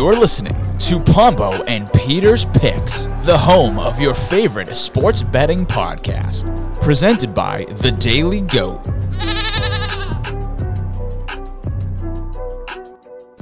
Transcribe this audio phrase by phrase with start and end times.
[0.00, 6.74] You're listening to Pombo and Peter's Picks, the home of your favorite sports betting podcast.
[6.80, 8.86] Presented by The Daily Goat.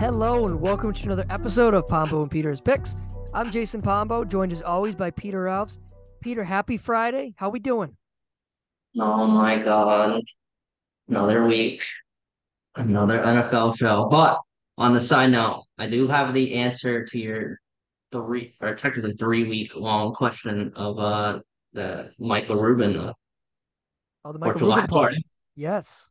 [0.00, 2.96] Hello and welcome to another episode of Pombo and Peter's Picks.
[3.32, 5.78] I'm Jason Pombo, joined as always by Peter Alves.
[6.20, 7.34] Peter, happy Friday.
[7.36, 7.96] How we doing?
[8.98, 10.22] Oh my God.
[11.06, 11.84] Another week.
[12.74, 14.08] Another NFL show.
[14.10, 14.40] But
[14.78, 17.58] on the side note, I do have the answer to your
[18.12, 21.40] three or technically three week long question of uh
[21.74, 23.12] the Michael Rubin uh,
[24.24, 25.24] Oh, the Michael Rubin party.
[25.54, 26.08] Yes.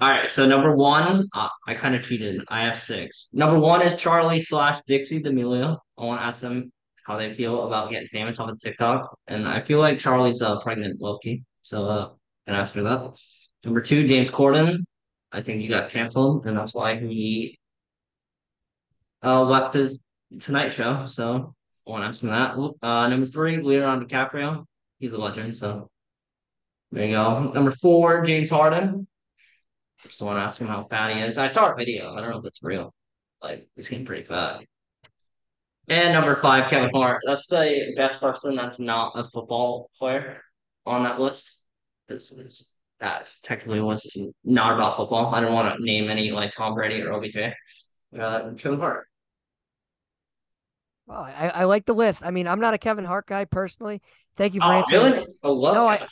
[0.00, 2.42] All right, so number one, uh, I kind of cheated.
[2.48, 3.28] I have six.
[3.32, 5.76] Number one is Charli slash Dixie D'Amelio.
[5.98, 6.72] I want to ask them
[7.06, 10.58] how they feel about getting famous off of TikTok, and I feel like Charli's uh,
[10.60, 11.44] pregnant, Loki.
[11.62, 12.08] So uh,
[12.46, 13.16] can ask her that.
[13.64, 14.78] Number two, James Corden.
[15.32, 17.58] I think he got canceled, and that's why he
[19.24, 20.02] uh, left his
[20.38, 21.06] Tonight Show.
[21.06, 21.54] So
[21.86, 22.56] I want to ask him that.
[22.82, 24.64] Uh, number three, Leonardo DiCaprio.
[24.98, 25.90] He's a legend, so
[26.92, 27.52] there you go.
[27.52, 29.06] Number four, James Harden.
[30.02, 31.38] Just want to ask him how fat he is.
[31.38, 32.14] I saw a video.
[32.14, 32.94] I don't know if it's real.
[33.42, 34.62] Like he's getting pretty fat.
[35.88, 37.20] And number five, Kevin Hart.
[37.26, 40.42] That's the best person that's not a football player
[40.86, 41.50] on that list.
[42.08, 45.34] Because that technically was not about football.
[45.34, 47.36] I don't want to name any like Tom Brady or OBJ.
[48.18, 49.06] Uh, Kevin Hart.
[51.10, 52.24] Well, I, I like the list.
[52.24, 54.00] I mean, I'm not a Kevin Hart guy personally.
[54.36, 55.12] Thank you for Oh, answering.
[55.12, 55.26] really?
[55.42, 56.06] I love No, I-.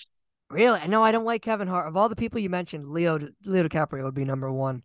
[0.50, 0.88] Really?
[0.88, 1.86] No, I don't like Kevin Hart.
[1.86, 4.82] Of all the people you mentioned, Leo Leo DiCaprio would be number one.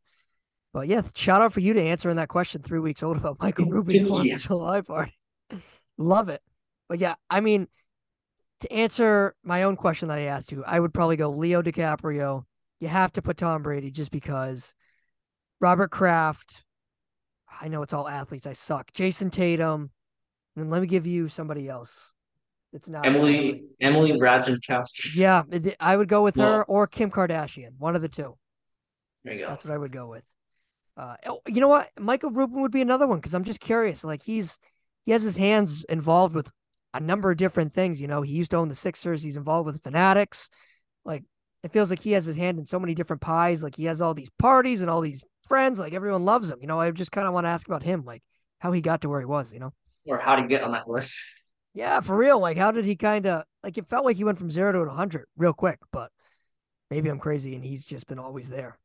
[0.72, 3.66] But yeah, shout out for you to answering that question three weeks old about Michael
[3.70, 4.36] Rubin's Fourth Yeah.
[4.36, 5.18] of July party.
[5.98, 6.42] Love it.
[6.90, 7.68] But yeah, I mean,
[8.60, 12.44] to answer my own question that I asked you, I would probably go Leo DiCaprio.
[12.80, 14.76] You have to put Tom Brady just because
[15.60, 16.64] Robert Kraft.
[17.62, 18.46] I know it's all athletes.
[18.46, 18.92] I suck.
[18.94, 19.90] Jayson Tatum.
[20.56, 22.14] And let me give you somebody else.
[22.74, 25.16] It's not Emily Emily Ratajkowski.
[25.16, 25.44] yeah,
[25.80, 28.36] I would go with her or Kim Kardashian, one of the two.
[29.24, 29.50] There you go.
[29.50, 30.24] That's what I would go with.
[30.98, 31.90] Uh, oh, you know what?
[32.00, 34.04] Michael Rubin would be another one because I'm just curious.
[34.04, 34.58] Like he's
[35.06, 36.52] he has his hands involved with
[36.94, 38.02] a number of different things.
[38.02, 39.24] You know, he used to own the Sixers.
[39.24, 40.50] He's involved with the Fanatics.
[41.06, 41.24] Like
[41.64, 43.64] it feels like he has his hand in so many different pies.
[43.64, 45.80] Like he has all these parties and all these friends.
[45.80, 46.60] Like everyone loves him.
[46.62, 48.24] You know, I just kind of want to ask about him, like
[48.60, 49.54] how he got to where he was.
[49.54, 49.74] You know.
[50.06, 51.18] Or how to get on that list.
[51.74, 52.40] Yeah, for real.
[52.40, 53.78] Like, how did he kind of like?
[53.78, 56.12] It felt like he went from zero to a hundred real quick, but
[56.92, 58.78] maybe I'm crazy and he's just been always there.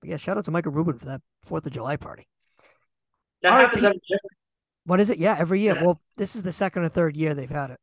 [0.00, 2.28] But yeah, shout out to Michael Rubin for that Fourth of July party.
[3.42, 3.86] That All right, happens Pete.
[3.86, 4.18] every year.
[4.84, 5.18] What is it?
[5.18, 5.74] Yeah, every year.
[5.74, 5.82] Yeah.
[5.82, 7.80] Well, this is the second or third year they've had it.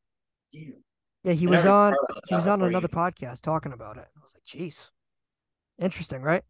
[1.23, 1.93] Yeah, he was on.
[2.27, 4.07] He was on another you- podcast talking about it.
[4.15, 4.91] I was like, "Jeez,
[5.79, 6.43] interesting, right?"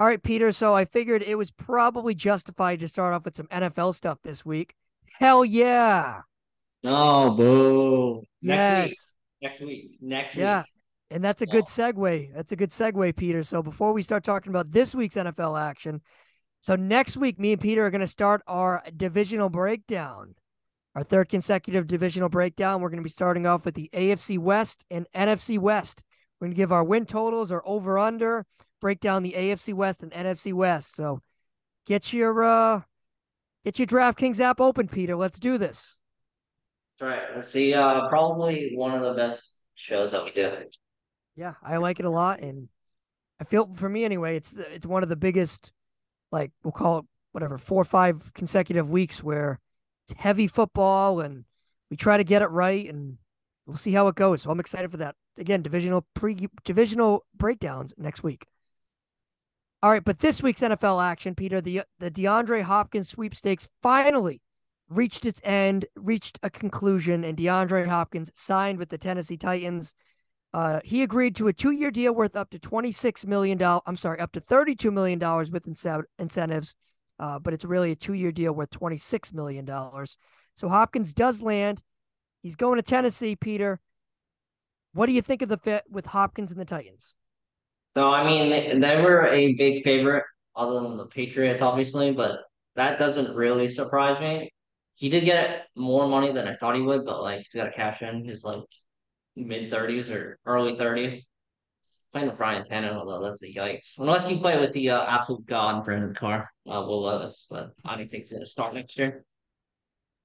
[0.00, 0.52] All right, Peter.
[0.52, 4.44] So I figured it was probably justified to start off with some NFL stuff this
[4.44, 4.74] week.
[5.18, 6.22] Hell yeah!
[6.82, 8.24] No, boo.
[8.40, 8.88] Next yes.
[8.88, 8.98] week.
[9.40, 9.98] Next week.
[10.00, 10.60] Next Yeah.
[10.60, 10.66] week.
[11.10, 12.34] And that's a good segue.
[12.34, 13.42] That's a good segue, Peter.
[13.42, 16.00] So before we start talking about this week's NFL action,
[16.62, 20.36] so next week, me and Peter are going to start our divisional breakdown,
[20.94, 22.80] our third consecutive divisional breakdown.
[22.80, 26.02] We're going to be starting off with the AFC West and NFC West.
[26.40, 28.46] We're going to give our win totals, our over under,
[28.80, 30.96] break down the AFC West and NFC West.
[30.96, 31.20] So
[31.84, 32.82] get your uh,
[33.64, 35.16] get your DraftKings app open, Peter.
[35.16, 35.98] Let's do this.
[36.98, 37.22] That's right.
[37.34, 37.74] Let's see.
[37.74, 40.52] Uh, probably one of the best shows that we do.
[41.36, 42.68] Yeah, I like it a lot, and
[43.40, 45.72] I feel for me anyway, it's it's one of the biggest,
[46.30, 49.58] like we'll call it whatever, four or five consecutive weeks where
[50.06, 51.44] it's heavy football, and
[51.90, 53.16] we try to get it right, and
[53.66, 54.42] we'll see how it goes.
[54.42, 55.14] So I'm excited for that.
[55.38, 58.46] Again, divisional pre divisional breakdowns next week.
[59.82, 64.40] All right, but this week's NFL action, Peter, the the DeAndre Hopkins sweepstakes finally
[64.88, 69.94] reached its end, reached a conclusion, and DeAndre Hopkins signed with the Tennessee Titans.
[70.54, 73.82] Uh, he agreed to a two-year deal worth up to twenty-six million dollars.
[73.86, 76.76] I'm sorry, up to thirty-two million dollars with ince- incentives,
[77.18, 80.16] uh, but it's really a two-year deal worth twenty-six million dollars.
[80.54, 81.82] So Hopkins does land.
[82.40, 83.80] He's going to Tennessee, Peter.
[84.92, 87.16] What do you think of the fit with Hopkins and the Titans?
[87.96, 90.24] So I mean, they, they were a big favorite,
[90.56, 92.40] other than the Patriots, obviously, but
[92.76, 94.52] that doesn't really surprise me.
[94.94, 97.72] He did get more money than I thought he would, but like he's got to
[97.72, 98.60] cash in his like
[99.36, 101.24] mid thirties or early thirties.
[102.12, 103.98] Playing with Brian Tannehill though, that's a yikes.
[103.98, 107.96] Unless you play with the uh, absolute god Brandon Carr, uh, Will Levis, but I
[107.96, 109.24] don't think he's gonna start next year.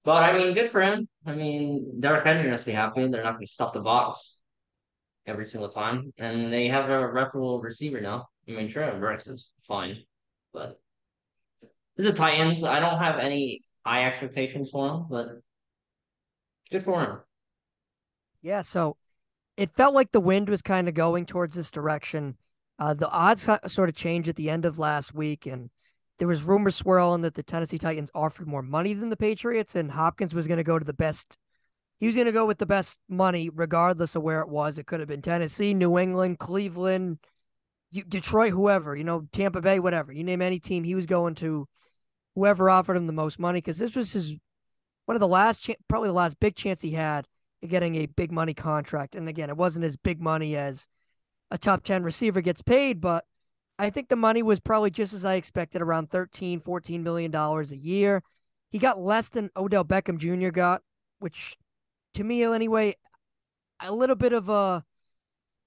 [0.04, 1.08] But I mean, good for him.
[1.26, 3.08] I mean, Derrick Henry must be happy.
[3.08, 4.37] They're not gonna stuff the box
[5.28, 8.28] every single time, and they have a reputable receiver now.
[8.48, 10.04] I mean, Trevor Brooks is fine,
[10.54, 10.80] but
[11.96, 12.64] this is the Titans.
[12.64, 15.28] I don't have any high expectations for him, but
[16.72, 17.20] good for him.
[18.42, 18.98] Yeah, so
[19.58, 22.38] it felt like the wind was kind of going towards this direction.
[22.80, 25.70] Uh, the odds sort of changed at the end of last week, and
[26.20, 29.92] there was rumors swirling that the Tennessee Titans offered more money than the Patriots, and
[29.92, 31.38] Hopkins was going to go to the best.
[32.00, 34.78] He was going to go with the best money, regardless of where it was.
[34.78, 37.18] It could have been Tennessee, New England, Cleveland,
[37.92, 40.12] Detroit, whoever, you know, Tampa Bay, whatever.
[40.12, 41.68] You name any team, he was going to
[42.36, 44.38] whoever offered him the most money because this was his
[45.06, 47.26] one of the last, probably the last big chance he had
[47.64, 49.16] at getting a big money contract.
[49.16, 50.88] And again, it wasn't as big money as
[51.50, 53.24] a top 10 receiver gets paid, but
[53.80, 57.72] I think the money was probably just as I expected around 13, 14 million dollars
[57.72, 58.22] a year.
[58.70, 60.50] He got less than Odell Beckham Jr.
[60.50, 60.82] got,
[61.20, 61.58] which
[62.18, 62.96] to me anyway,
[63.80, 64.84] a little bit of a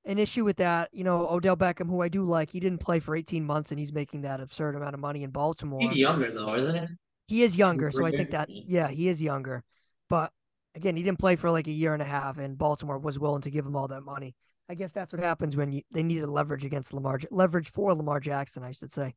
[0.05, 0.91] an issue with that.
[0.93, 3.79] You know, Odell Beckham, who I do like, he didn't play for 18 months and
[3.79, 5.81] he's making that absurd amount of money in Baltimore.
[5.81, 6.87] He's younger though, isn't he?
[7.27, 9.63] He is younger, so I think that yeah, he is younger.
[10.09, 10.33] But
[10.75, 13.43] again, he didn't play for like a year and a half, and Baltimore was willing
[13.43, 14.35] to give him all that money.
[14.69, 18.19] I guess that's what happens when you, they needed leverage against Lamar, leverage for Lamar
[18.19, 19.15] Jackson, I should say.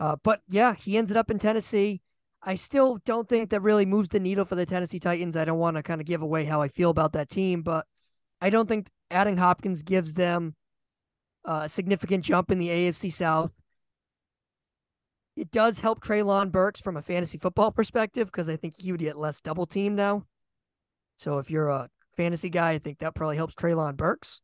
[0.00, 2.00] Uh, but yeah, he ended up in Tennessee.
[2.48, 5.36] I still don't think that really moves the needle for the Tennessee Titans.
[5.36, 7.86] I don't want to kind of give away how I feel about that team, but
[8.40, 10.54] I don't think adding Hopkins gives them
[11.44, 13.52] uh, a significant jump in the AFC South.
[15.36, 19.00] It does help Treylon Burks from a fantasy football perspective because I think he would
[19.00, 20.24] get less double team now.
[21.16, 24.40] So if you're a fantasy guy, I think that probably helps Treylon Burks.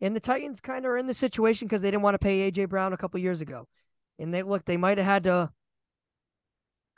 [0.00, 2.50] And the Titans kind of are in the situation because they didn't want to pay
[2.50, 3.68] AJ Brown a couple years ago.
[4.18, 5.50] And they look, they might have had to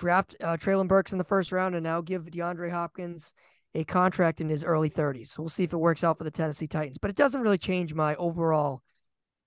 [0.02, 3.32] draft uh, Treylon Burks in the first round and now give DeAndre Hopkins
[3.72, 5.28] a contract in his early 30s.
[5.28, 6.98] So we'll see if it works out for the Tennessee Titans.
[6.98, 8.82] But it doesn't really change my overall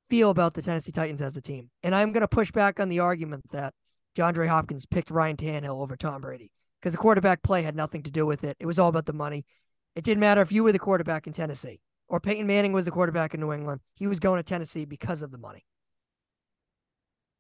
[0.10, 1.70] feel about the Tennessee Titans as a team.
[1.84, 3.74] And I'm going to push back on the argument that
[4.16, 8.12] DeAndre Hopkins picked Ryan Tannehill over Tom Brady because the quarterback play had nothing to
[8.12, 8.56] do with it.
[8.60, 9.46] It was all about the money.
[9.94, 12.92] It didn't matter if you were the quarterback in Tennessee or Peyton Manning was the
[12.92, 13.82] quarterback in New England.
[13.96, 15.66] He was going to Tennessee because of the money.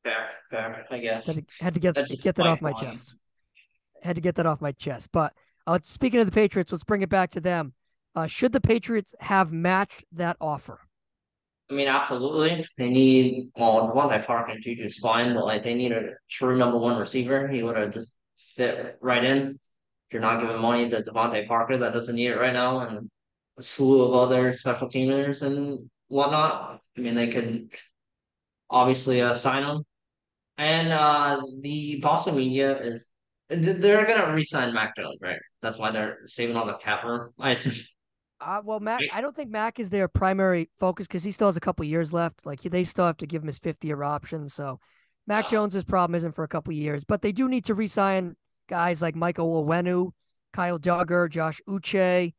[0.06, 1.25] Fair, fair, I guess.
[1.25, 3.16] Had to, had to get get that off my chest.
[4.04, 5.10] Had to get that off my chest.
[5.12, 5.34] But
[5.66, 7.74] uh, speaking of the Patriots, let's bring it back to them.
[8.13, 10.80] Uh, should the Patriots have matched that offer?
[11.72, 12.63] I mean, absolutely.
[12.78, 16.78] They need well, DeVante Parker and Juju's fine, but like they need a true number
[16.78, 17.48] one receiver.
[17.48, 18.12] He would have just
[18.56, 19.48] fit right in.
[19.48, 23.10] If you're not giving money to DeVante Parker, that doesn't need it right now, and
[23.57, 26.81] a slew of other special teamers and whatnot.
[26.96, 27.72] I mean, they could
[28.69, 29.84] obviously uh, sign him.
[30.57, 33.10] And uh, the Boston media is
[33.50, 35.38] they're gonna resign Mac Jones, right?
[35.62, 37.31] That's why they're saving all the cap room.
[37.40, 37.74] I assume.
[38.42, 41.57] Uh, well, Mac, I don't think Mac is their primary focus because he still has
[41.57, 42.46] a couple years left.
[42.46, 44.50] Like they still have to give him his fifth year option.
[44.50, 44.80] So
[45.25, 48.36] Mac uh, Jones's problem isn't for a couple years, but they do need to re-sign
[48.68, 50.12] guys like Michael Onwenu,
[50.54, 52.34] Kyle Dugger, Josh Uche,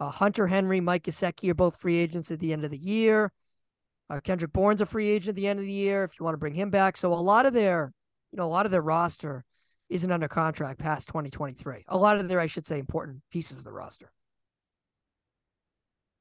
[0.00, 3.32] uh, Hunter Henry, Mike Gesicki are both free agents at the end of the year.
[4.12, 6.34] Uh, Kendrick Bourne's a free agent at the end of the year if you want
[6.34, 6.98] to bring him back.
[6.98, 7.94] So a lot of their,
[8.30, 9.42] you know, a lot of their roster
[9.88, 11.84] isn't under contract past 2023.
[11.88, 14.12] A lot of their, I should say, important pieces of the roster.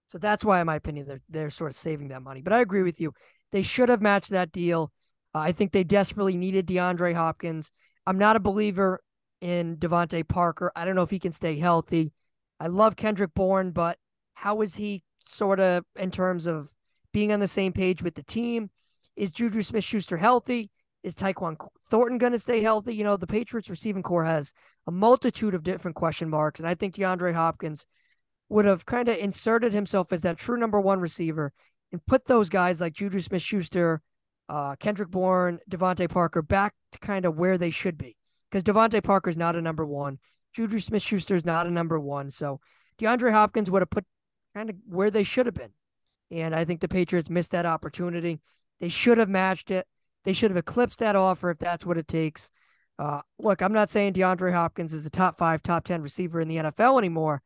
[0.07, 2.41] So that's why, in my opinion, they're they're sort of saving that money.
[2.41, 3.13] But I agree with you;
[3.51, 4.91] they should have matched that deal.
[5.35, 7.71] Uh, I think they desperately needed DeAndre Hopkins.
[8.07, 9.01] I'm not a believer
[9.41, 10.71] in DeVante Parker.
[10.77, 12.13] I don't know if he can stay healthy.
[12.57, 13.97] I love Kendrick Bourne, but
[14.33, 16.69] how is he sort of in terms of
[17.13, 18.69] being on the same page with the team?
[19.15, 20.71] Is Juju Smith Schuster healthy?
[21.03, 21.57] Is Tyquan
[21.89, 22.93] Thornton going to stay healthy?
[22.95, 24.53] You know, the Patriots receiving corps has
[24.87, 26.59] a multitude of different question marks.
[26.59, 27.85] And I think DeAndre Hopkins
[28.49, 31.53] would have kind of inserted himself as that true number one receiver
[31.91, 34.01] and put those guys like Juju Smith Schuster,
[34.49, 38.17] uh, Kendrick Bourne, DeVante Parker back to kind of where they should be.
[38.49, 40.19] Because DeVante Parker is not a number one.
[40.53, 42.29] Juju Smith Schuster is not a number one.
[42.29, 42.59] So
[42.99, 44.05] DeAndre Hopkins would have put
[44.53, 45.71] kind of where they should have been.
[46.31, 48.39] And I think the Patriots missed that opportunity.
[48.79, 49.85] They should have matched it.
[50.23, 52.49] They should have eclipsed that offer if that's what it takes.
[52.97, 56.47] Uh, look, I'm not saying DeAndre Hopkins is a top five, top 10 receiver in
[56.47, 57.41] the NFL anymore,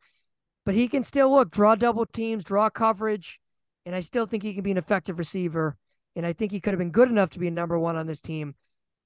[0.66, 3.40] but he can still look, draw double teams, draw coverage.
[3.86, 5.78] And I still think he can be an effective receiver.
[6.16, 8.08] And I think he could have been good enough to be a number one on
[8.08, 8.56] this team.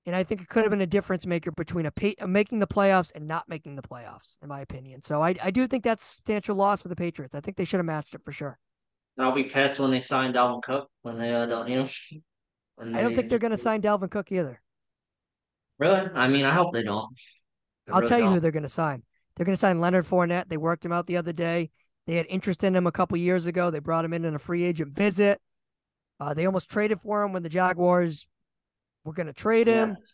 [0.06, 2.68] And I think it could have been a difference maker between a pay, making the
[2.68, 5.02] playoffs and not making the playoffs, in my opinion.
[5.04, 7.36] So I, I do think that's substantial loss for the Patriots.
[7.36, 8.58] I think they should have matched it for sure.
[9.22, 11.78] I'll be pissed when they sign Dalvin Cook when they uh, don't, you
[12.80, 12.98] know.
[12.98, 14.62] I don't think they're going to sign Dalvin Cook either.
[15.78, 16.02] Really?
[16.14, 17.10] I mean, I hope they don't.
[17.86, 18.34] They I'll really tell you don't.
[18.36, 19.04] who they're going to sign.
[19.36, 20.50] They're going to sign Leonard Fournette.
[20.50, 21.72] They worked him out the other day.
[22.08, 23.70] They had interest in him a couple years ago.
[23.70, 25.40] They brought him in in a free agent visit.
[26.20, 28.28] Uh, they almost traded for him when the Jaguars
[29.04, 29.90] were going to trade him.
[29.90, 30.06] Yeah.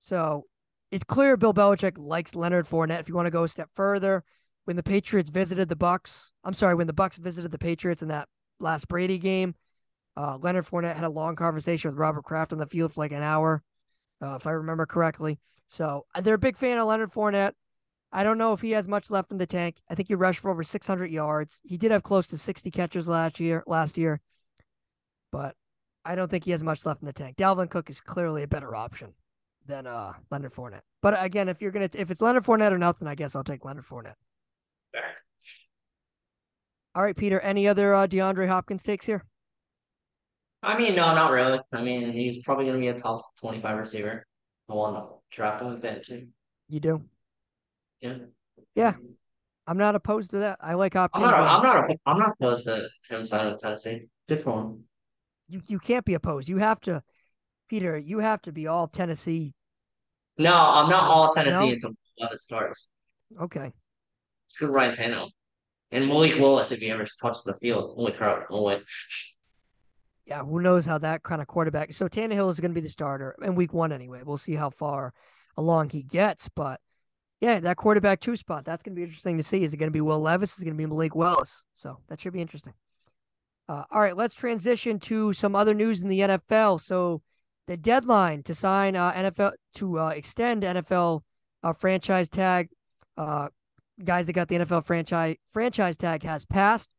[0.00, 0.44] So
[0.90, 3.00] it's clear Bill Belichick likes Leonard Fournette.
[3.00, 4.24] If you want to go a step further,
[4.64, 8.08] when the Patriots visited the Bucs, I'm sorry, when the Bucs visited the Patriots in
[8.08, 8.28] that
[8.60, 9.54] last Brady game,
[10.16, 13.12] uh, Leonard Fournette had a long conversation with Robert Kraft on the field for like
[13.12, 13.62] an hour,
[14.22, 15.38] uh, if I remember correctly.
[15.66, 17.52] So they're a big fan of Leonard Fournette.
[18.12, 19.76] I don't know if he has much left in the tank.
[19.88, 21.60] I think he rushed for over 600 yards.
[21.62, 23.62] He did have close to 60 catches last year.
[23.66, 24.20] Last year,
[25.30, 25.54] but
[26.04, 27.36] I don't think he has much left in the tank.
[27.36, 29.14] Dalvin Cook is clearly a better option
[29.66, 30.80] than uh Leonard Fournette.
[31.02, 33.64] But again, if you're gonna if it's Leonard Fournette or nothing, I guess I'll take
[33.64, 34.14] Leonard Fournette.
[36.94, 37.40] All right, Peter.
[37.40, 39.24] Any other uh, DeAndre Hopkins takes here?
[40.62, 41.60] I mean, no, not really.
[41.72, 44.26] I mean, he's probably going to be a top 25 receiver.
[44.68, 46.28] I want to draft him fantasy.
[46.68, 47.02] You do?
[48.00, 48.16] Yeah.
[48.74, 48.94] Yeah.
[49.66, 50.58] I'm not opposed to that.
[50.60, 51.22] I like I'm Hopkins.
[51.24, 51.34] not.
[51.34, 51.96] I'm not.
[52.06, 54.08] I'm not opposed to him signing with Tennessee.
[54.28, 54.84] Good for him.
[55.48, 56.48] you, you can't be opposed.
[56.48, 57.02] You have to,
[57.68, 57.96] Peter.
[57.96, 59.54] You have to be all Tennessee.
[60.38, 61.72] No, I'm not all Tennessee No?
[61.72, 61.94] until
[62.32, 62.88] it starts.
[63.40, 63.72] Okay.
[64.48, 65.30] It's good Ryan Tannehill.
[65.92, 68.80] And Malik Willis, if he ever touches the field, only crowd, only.
[70.24, 70.44] Yeah.
[70.44, 71.92] Who knows how that kind of quarterback?
[71.92, 74.22] So Tannehill is going to be the starter in Week One anyway.
[74.24, 75.12] We'll see how far
[75.56, 76.80] along he gets, but
[77.40, 78.64] yeah, that quarterback two spot.
[78.64, 79.64] That's going to be interesting to see.
[79.64, 80.54] Is it going to be Will Levis?
[80.54, 81.64] Is it going to be Malik Willis?
[81.74, 82.74] So that should be interesting.
[83.68, 86.80] Uh, all right, let's transition to some other news in the NFL.
[86.80, 87.22] So
[87.66, 91.22] the deadline to sign uh, NFL to uh, extend NFL
[91.62, 92.68] uh, franchise tag,
[93.16, 93.48] uh,
[94.04, 96.90] guys that got the NFL franchise franchise tag has passed.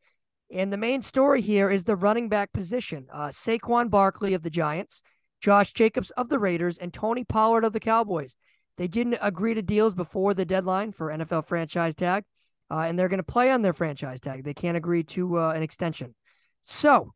[0.52, 3.08] And the main story here is the running back position.
[3.12, 5.02] Uh, Saquon Barkley of the Giants,
[5.40, 8.36] Josh Jacobs of the Raiders, and Tony Pollard of the Cowboys.
[8.78, 12.26] They didn't agree to deals before the deadline for NFL franchise tag,
[12.70, 14.44] uh, and they're going to play on their franchise tag.
[14.44, 16.16] They can't agree to uh, an extension.
[16.62, 17.14] So,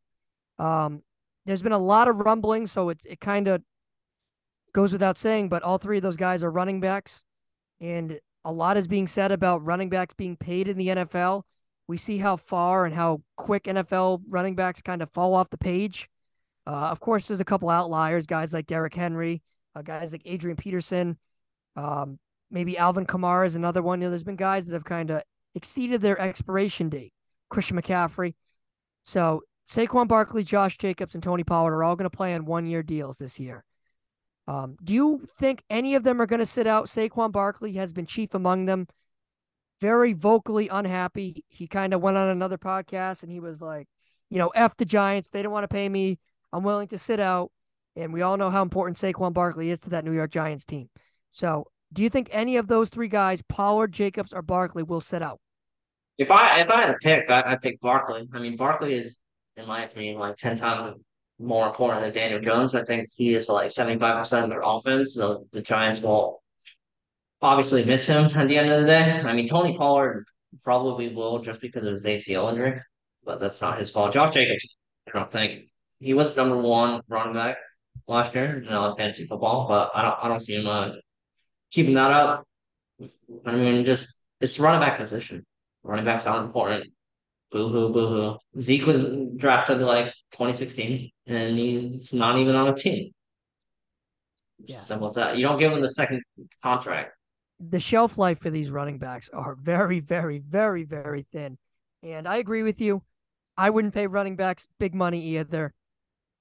[0.58, 1.02] um,
[1.44, 3.62] there's been a lot of rumbling, so it it kind of
[4.72, 7.24] goes without saying, but all three of those guys are running backs,
[7.80, 11.42] and a lot is being said about running backs being paid in the NFL.
[11.88, 15.58] We see how far and how quick NFL running backs kind of fall off the
[15.58, 16.08] page.
[16.64, 19.42] Uh, of course, there's a couple outliers, guys like Derrick Henry,
[19.74, 21.18] uh, guys like Adrian Peterson,
[21.74, 24.00] um, maybe Alvin Kamara is another one.
[24.00, 25.22] You know, there's been guys that have kind of
[25.56, 27.12] exceeded their expiration date.
[27.50, 28.34] Christian McCaffrey.
[29.04, 32.66] So Saquon Barkley, Josh Jacobs, and Tony Pollard are all going to play on one
[32.66, 33.64] year deals this year.
[34.48, 36.86] Um, do you think any of them are going to sit out?
[36.86, 38.86] Saquon Barkley has been chief among them.
[39.80, 41.44] Very vocally unhappy.
[41.48, 43.88] He kind of went on another podcast and he was like,
[44.30, 45.28] you know, F the Giants.
[45.28, 46.18] They don't want to pay me.
[46.52, 47.50] I'm willing to sit out.
[47.96, 50.90] And we all know how important Saquon Barkley is to that New York Giants team.
[51.30, 55.22] So, do you think any of those three guys, Pollard, Jacobs, or Barkley, will sit
[55.22, 55.40] out?
[56.18, 58.28] If I if I had to pick, I I pick Barkley.
[58.34, 59.18] I mean, Barkley is,
[59.56, 60.98] in my opinion, like ten times
[61.38, 62.74] more important than Daniel Jones.
[62.74, 65.14] I think he is like seventy five percent of their offense.
[65.14, 66.42] So the Giants will
[67.42, 69.02] obviously miss him at the end of the day.
[69.02, 70.24] I mean, Tony Pollard
[70.64, 72.80] probably will just because of his ACL injury,
[73.24, 74.12] but that's not his fault.
[74.12, 74.66] Josh Jacobs,
[75.08, 77.58] I don't think he was number one running back
[78.06, 80.92] last year, you know, in fantasy football, but I don't I don't see him uh,
[81.70, 82.46] keeping that up.
[83.44, 85.44] I mean, just it's running back position.
[85.82, 86.86] Running backs aren't important.
[87.52, 88.60] Boo hoo, boo hoo.
[88.60, 89.04] Zeke was
[89.36, 93.12] drafted like 2016, and he's not even on a team.
[94.64, 94.78] Yeah.
[94.78, 95.36] Simple as that.
[95.36, 96.22] You don't give him the second
[96.62, 97.12] contract.
[97.60, 101.58] the shelf life for these running backs are very, very, very, very thin.
[102.02, 103.02] And I agree with you.
[103.56, 105.72] I wouldn't pay running backs big money either.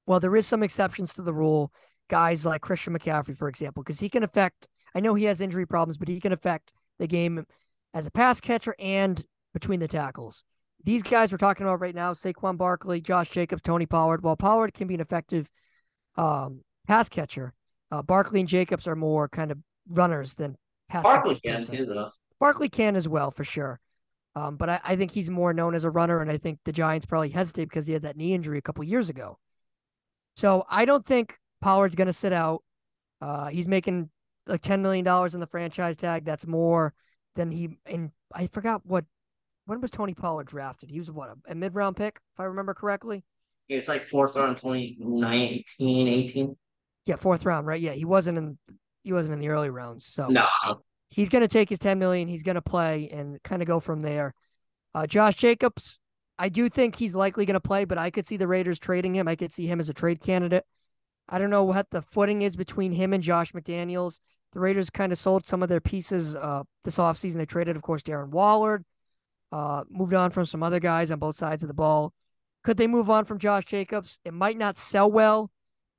[0.06, 1.72] Well, there is some exceptions to the rule.
[2.10, 5.66] Guys like Christian McCaffrey, for example, because he can affect, I know he has injury
[5.66, 7.46] problems, but he can affect the game
[7.94, 10.44] as a pass catcher and between the tackles.
[10.86, 14.24] These guys we're talking about right now, Saquon Barkley, Josh Jacobs, Tony Pollard.
[14.24, 15.50] While Pollard can be an effective
[16.16, 17.54] um, pass catcher,
[17.92, 19.58] uh, Barkley and Jacobs are more kind of
[19.90, 20.56] runners than
[20.88, 22.12] pass Barkley can too, though.
[22.40, 23.80] Barkley can as well, for sure.
[24.36, 26.72] Um, but I, I think he's more known as a runner, and I think the
[26.72, 29.40] Giants probably hesitate because he had that knee injury a couple years ago.
[30.36, 32.62] So I don't think Pollard's going to sit out.
[33.22, 34.10] Uh, he's making
[34.46, 36.26] like ten million dollars in the franchise tag.
[36.26, 36.94] That's more
[37.36, 37.80] than he.
[37.88, 39.06] And I forgot what.
[39.66, 40.90] When was Tony Pollard drafted?
[40.90, 43.24] He was what a, a mid round pick, if I remember correctly.
[43.68, 46.58] He was like fourth round 2019, 18.
[47.06, 47.82] Yeah, fourth round, right?
[47.82, 48.58] Yeah, he wasn't in.
[49.04, 50.06] He wasn't in the early rounds.
[50.06, 50.48] So No,
[51.10, 52.28] he's going to take his 10 million.
[52.28, 54.34] He's going to play and kind of go from there.
[54.96, 56.00] Uh, Josh Jacobs,
[56.40, 59.16] I do think he's likely going to play, but I could see the Raiders trading
[59.16, 59.28] him.
[59.28, 60.66] I could see him as a trade candidate.
[61.30, 64.20] I don't know what the footing is between him and Josh McDaniels.
[64.54, 67.38] The Raiders kind of sold some of their pieces uh, this offseason.
[67.38, 68.84] They traded, of course, Darren Waller,
[69.56, 72.12] uh, moved on from some other guys on both sides of the ball.
[72.66, 74.20] Could they move on from Josh Jacobs?
[74.26, 75.50] It might not sell well,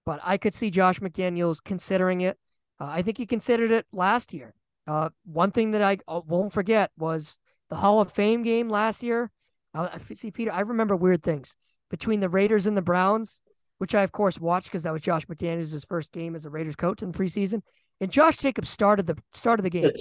[0.04, 2.36] but I could see Josh McDaniels considering it.
[2.78, 4.52] Uh, I think he considered it last year.
[4.86, 7.38] Uh, one thing that I uh, won't forget was
[7.70, 9.30] the Hall of Fame game last year.
[9.72, 11.56] Uh, see, Peter, I remember weird things
[11.88, 13.40] between the Raiders and the Browns,
[13.78, 16.76] which I of course watched because that was Josh McDaniels' first game as a Raiders
[16.76, 17.62] coach in the preseason.
[18.02, 19.92] And Josh Jacobs started the started the game.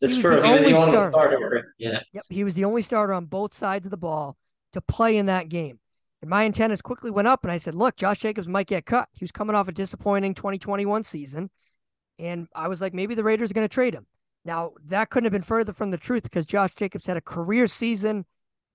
[0.00, 0.40] That's he true.
[0.40, 1.08] The he was the only starter.
[1.08, 1.74] starter.
[1.78, 2.00] Yeah.
[2.12, 2.24] Yep.
[2.28, 4.36] He was the only starter on both sides of the ball
[4.72, 5.78] to play in that game.
[6.22, 9.08] And my antennas quickly went up, and I said, "Look, Josh Jacobs might get cut.
[9.12, 11.50] He was coming off a disappointing 2021 season,
[12.18, 14.06] and I was like, maybe the Raiders are going to trade him."
[14.44, 17.66] Now that couldn't have been further from the truth because Josh Jacobs had a career
[17.66, 18.26] season,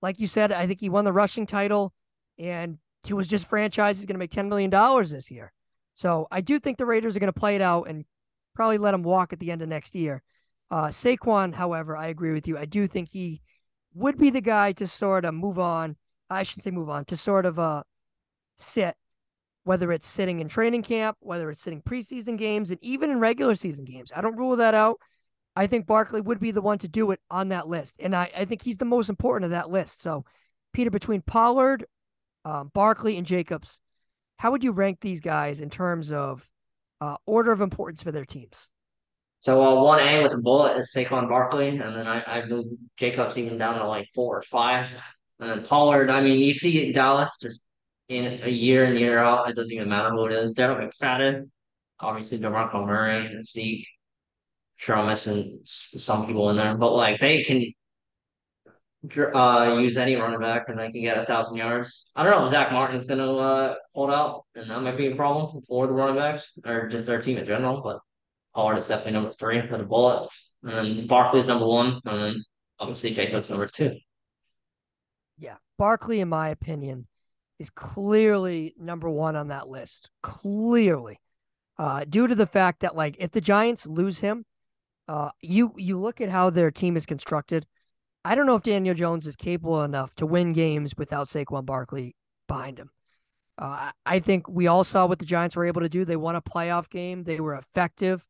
[0.02, 0.52] like you said.
[0.52, 1.92] I think he won the rushing title,
[2.38, 3.96] and he was just franchised.
[3.96, 5.52] He's going to make 10 million dollars this year.
[5.94, 8.04] So I do think the Raiders are going to play it out and
[8.54, 10.22] probably let him walk at the end of next year.
[10.70, 12.58] Uh, Saquon, however, I agree with you.
[12.58, 13.40] I do think he
[13.94, 15.96] would be the guy to sort of move on.
[16.28, 17.82] I should say move on to sort of uh
[18.58, 18.96] sit,
[19.64, 23.54] whether it's sitting in training camp, whether it's sitting preseason games, and even in regular
[23.54, 24.12] season games.
[24.14, 24.98] I don't rule that out.
[25.54, 28.30] I think Barkley would be the one to do it on that list, and I,
[28.36, 30.02] I think he's the most important of that list.
[30.02, 30.24] So,
[30.72, 31.86] Peter, between Pollard,
[32.44, 33.80] um, Barkley, and Jacobs,
[34.38, 36.50] how would you rank these guys in terms of
[37.00, 38.68] uh, order of importance for their teams?
[39.46, 42.70] So uh, one A with a bullet is Saquon Barkley, and then I, I moved
[42.96, 44.88] Jacobs even down to like four or five.
[45.38, 47.64] And then Pollard, I mean, you see Dallas just
[48.08, 50.52] in a year in year out, it doesn't even matter who it is.
[50.52, 51.48] Derek McFadden,
[52.00, 53.86] obviously DeMarco Murray and Zeke.
[54.74, 57.72] Sure, I'm missing some people in there, but like they can
[59.32, 62.10] uh, use any running back and they can get a thousand yards.
[62.16, 64.96] I don't know if Zack Martin is going to uh, hold out, and that might
[64.96, 67.80] be a problem for the running backs or just their team in general.
[67.80, 68.00] But
[68.56, 70.30] Pollard is definitely number three for the bullet.
[70.62, 72.00] And then Barkley's number one.
[72.06, 72.44] And then
[72.80, 73.96] obviously Jacobs number two.
[75.38, 75.56] Yeah.
[75.78, 77.06] Barkley, in my opinion,
[77.58, 80.08] is clearly number one on that list.
[80.22, 81.20] Clearly.
[81.78, 84.46] Uh, due to the fact that like if the Giants lose him,
[85.06, 87.66] uh, you you look at how their team is constructed.
[88.24, 92.16] I don't know if Daniel Jones is capable enough to win games without Saquon Barkley
[92.48, 92.90] behind him.
[93.58, 96.06] Uh, I think we all saw what the Giants were able to do.
[96.06, 97.24] They won a playoff game.
[97.24, 98.26] They were effective.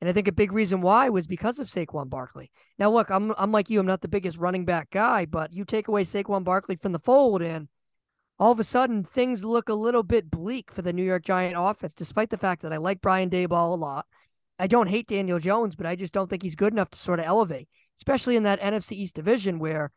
[0.00, 2.50] And I think a big reason why was because of Saquon Barkley.
[2.78, 3.80] Now, look, I'm I'm like you.
[3.80, 6.98] I'm not the biggest running back guy, but you take away Saquon Barkley from the
[6.98, 7.68] fold, and
[8.38, 11.54] all of a sudden things look a little bit bleak for the New York Giant
[11.58, 11.94] offense.
[11.94, 14.06] Despite the fact that I like Brian Daboll a lot,
[14.58, 17.18] I don't hate Daniel Jones, but I just don't think he's good enough to sort
[17.18, 19.92] of elevate, especially in that NFC East division where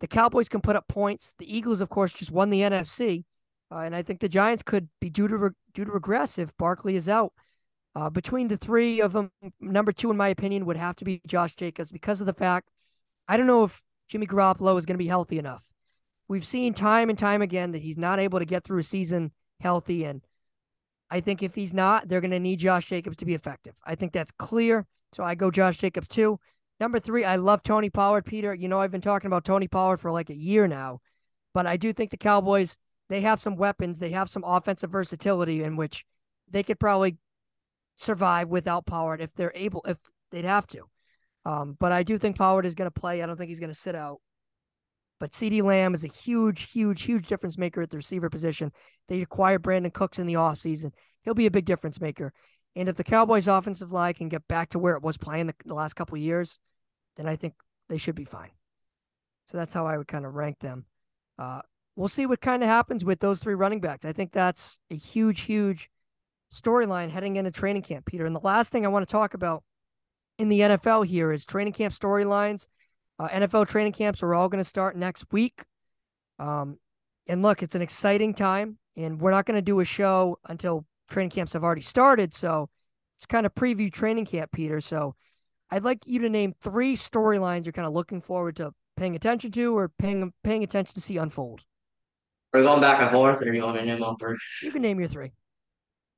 [0.00, 1.34] the Cowboys can put up points.
[1.38, 3.24] The Eagles, of course, just won the NFC,
[3.72, 6.56] uh, and I think the Giants could be due to re- due to regress if
[6.58, 7.32] Barkley is out.
[7.98, 11.20] Uh, between the three of them, number two, in my opinion, would have to be
[11.26, 12.68] Josh Jacobs because of the fact
[13.26, 15.64] I don't know if Jimmy Garoppolo is going to be healthy enough.
[16.28, 19.32] We've seen time and time again that he's not able to get through a season
[19.58, 20.04] healthy.
[20.04, 20.22] And
[21.10, 23.74] I think if he's not, they're going to need Josh Jacobs to be effective.
[23.84, 24.86] I think that's clear.
[25.12, 26.38] So I go Josh Jacobs too.
[26.78, 28.54] Number three, I love Tony Pollard, Peter.
[28.54, 31.00] You know, I've been talking about Tony Pollard for like a year now,
[31.52, 35.64] but I do think the Cowboys, they have some weapons, they have some offensive versatility
[35.64, 36.04] in which
[36.48, 37.18] they could probably
[37.98, 39.98] survive without Pollard if they're able, if
[40.30, 40.84] they'd have to.
[41.44, 43.22] Um, but I do think Pollard is going to play.
[43.22, 44.20] I don't think he's going to sit out.
[45.20, 48.70] But CeeDee Lamb is a huge, huge, huge difference maker at the receiver position.
[49.08, 50.92] They acquired Brandin Cooks in the offseason.
[51.24, 52.32] He'll be a big difference maker.
[52.76, 55.54] And if the Cowboys' offensive line can get back to where it was playing the,
[55.64, 56.60] the last couple years,
[57.16, 57.54] then I think
[57.88, 58.50] they should be fine.
[59.46, 60.84] So that's how I would kind of rank them.
[61.36, 61.62] Uh,
[61.96, 64.04] we'll see what kind of happens with those three running backs.
[64.04, 65.90] I think that's a huge, huge
[66.52, 68.26] storyline heading into training camp, Peter.
[68.26, 69.62] And the last thing I want to talk about
[70.38, 72.66] in the NFL here is training camp storylines.
[73.18, 75.64] Uh, NFL training camps are all going to start next week.
[76.38, 76.78] Um,
[77.26, 80.86] and look, it's an exciting time, and we're not going to do a show until
[81.10, 82.32] training camps have already started.
[82.32, 82.70] So
[83.16, 84.80] it's kind of preview training camp, Peter.
[84.80, 85.16] So
[85.70, 89.50] I'd like you to name three storylines you're kind of looking forward to paying attention
[89.52, 91.62] to or paying paying attention to see unfold.
[92.52, 94.36] We're going back and forth, or you want me to name?
[94.62, 95.32] You can name your three.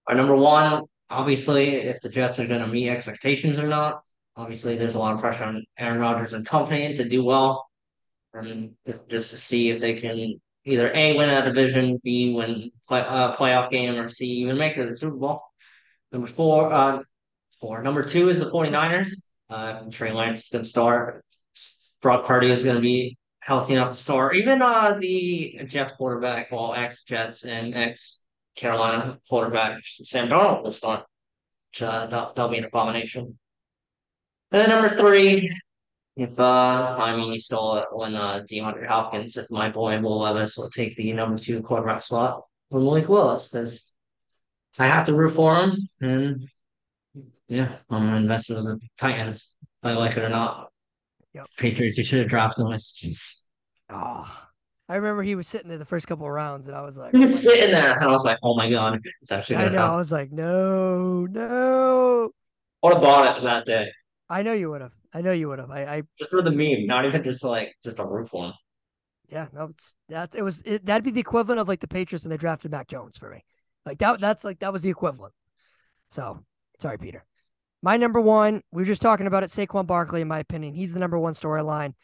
[0.08, 4.02] Number one, obviously, if the Jets are going to meet expectations or not.
[4.36, 7.68] Obviously, there's a lot of pressure on Aaron Rodgers and company to do well,
[8.32, 12.70] and just, just to see if they can either a win a division, b win
[12.88, 15.42] play, uh, playoff game, or c even make it to the Super Bowl.
[16.12, 17.02] Number four, uh,
[17.60, 17.82] four.
[17.82, 19.10] Number two is the 49ers.
[19.48, 21.24] Uh, Trey Lance is going to start.
[22.00, 24.36] Brock Purdy is going to be healthy enough to start.
[24.36, 28.24] Even uh, the Jets quarterback, well, ex Jets and ex
[28.60, 31.06] Carolina quarterback Sam Darnold will start.
[31.72, 33.38] Which, uh, that'll, that'll be an abomination.
[34.52, 35.56] And then number three,
[36.16, 40.20] if uh, I mean, you stole it when uh, DeAndre Hopkins, if my boy Will
[40.20, 43.94] Levis will take the number two quarterback spot from Malik Willis, because
[44.78, 46.48] I have to root for him, and
[47.48, 49.54] Yeah, I'm gonna invest in the Titans.
[49.62, 50.68] If I like it or not.
[51.34, 51.46] Yep.
[51.56, 52.78] Patriots, you should have drafted him.
[53.90, 54.46] Oh,
[54.90, 57.12] I remember he was sitting there the first couple of rounds, and I was like,
[57.12, 59.56] He oh was sitting there, and I was like, "Oh my god, it's actually.
[59.56, 59.86] I know.
[59.86, 62.30] I was like, no, no.
[62.82, 63.92] I would have bought it that day
[64.28, 64.92] I know you would have.
[65.14, 65.70] I know you would have.
[65.70, 68.52] I, I, just for the meme, not even just like just a roof one.
[69.28, 72.24] yeah, no, it's that's it was it, that'd be the equivalent of like the Patriots
[72.24, 73.44] and they drafted Mac Jones for me.
[73.86, 75.34] Like that, that's like that was the equivalent.
[76.10, 76.40] So
[76.80, 77.24] sorry, Peter.
[77.80, 79.50] My number one, we were just talking about it.
[79.50, 81.94] Saquon Barkley, in my opinion, he's the number one storyline.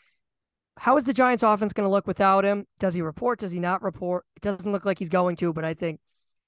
[0.79, 2.67] How is the Giants offense going to look without him?
[2.79, 3.39] Does he report?
[3.39, 4.25] Does he not report?
[4.37, 6.01] It doesn't look like he's going to, but I think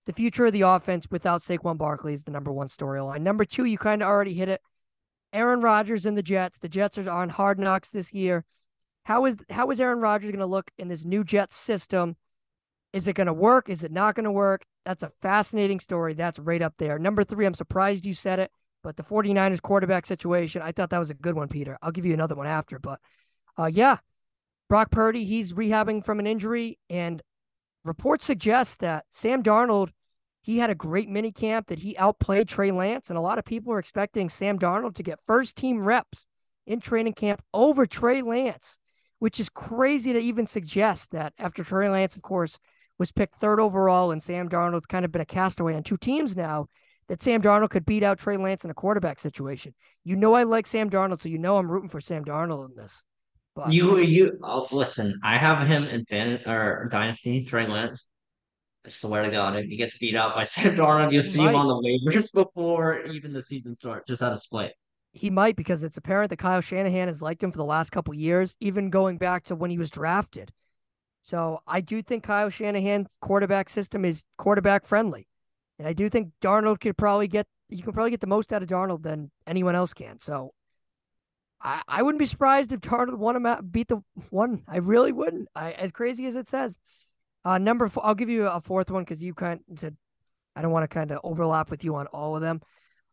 [0.06, 3.22] the future of the offense without Saquon Barkley is the number one storyline.
[3.22, 4.60] Number two, you kind of already hit it.
[5.32, 6.58] Aaron Rodgers and the Jets.
[6.58, 8.44] The Jets are on hard knocks this year.
[9.04, 12.16] How is how is Aaron Rodgers going to look in this new Jets system?
[12.92, 13.68] Is it going to work?
[13.68, 14.64] Is it not going to work?
[14.84, 16.14] That's a fascinating story.
[16.14, 16.98] That's right up there.
[16.98, 18.50] Number three, I'm surprised you said it,
[18.82, 21.76] but the 49ers quarterback situation, I thought that was a good one, Peter.
[21.82, 22.98] I'll give you another one after, but
[23.58, 23.98] uh, yeah,
[24.68, 27.22] Brock Purdy, he's rehabbing from an injury, and
[27.84, 29.90] reports suggest that Sam Darnold,
[30.42, 33.44] he had a great mini camp that he outplayed Trey Lance, and a lot of
[33.44, 36.26] people are expecting Sam Darnold to get first team reps
[36.66, 38.78] in training camp over Trey Lance,
[39.18, 42.58] which is crazy to even suggest that after Trey Lance, of course,
[42.98, 46.36] was picked third overall, and Sam Darnold's kind of been a castaway on two teams
[46.36, 46.66] now.
[47.08, 49.74] That Sam Darnold could beat out Trey Lance in a quarterback situation.
[50.04, 52.76] You know I like Sam Darnold, so you know I'm rooting for Sam Darnold in
[52.76, 53.02] this.
[53.58, 55.18] But You you oh, listen.
[55.22, 58.06] I have him in fan or dynasty Trey Lance.
[58.86, 61.42] I swear to God, if he gets beat out by Sam Darnold, you'll He see
[61.42, 64.72] him on the waivers before even the season starts, just out of spite.
[65.12, 68.14] he might because it's apparent that Kyle Shanahan has liked him for the last couple
[68.14, 70.52] years, even going back to when he was drafted.
[71.22, 75.26] So I do think Kyle Shanahan's quarterback system is quarterback friendly.
[75.78, 78.62] And I do think Darnold could probably get you can probably get the most out
[78.62, 80.20] of Darnold than anyone else can.
[80.20, 80.52] So
[81.60, 84.62] I, I wouldn't be surprised if Darnold won him out, beat the one.
[84.68, 85.48] I really wouldn't.
[85.54, 86.78] I as crazy as it says.
[87.44, 89.96] Uh number four, I'll give you a fourth one because you kind of said
[90.54, 92.60] I don't want to kind of overlap with you on all of them.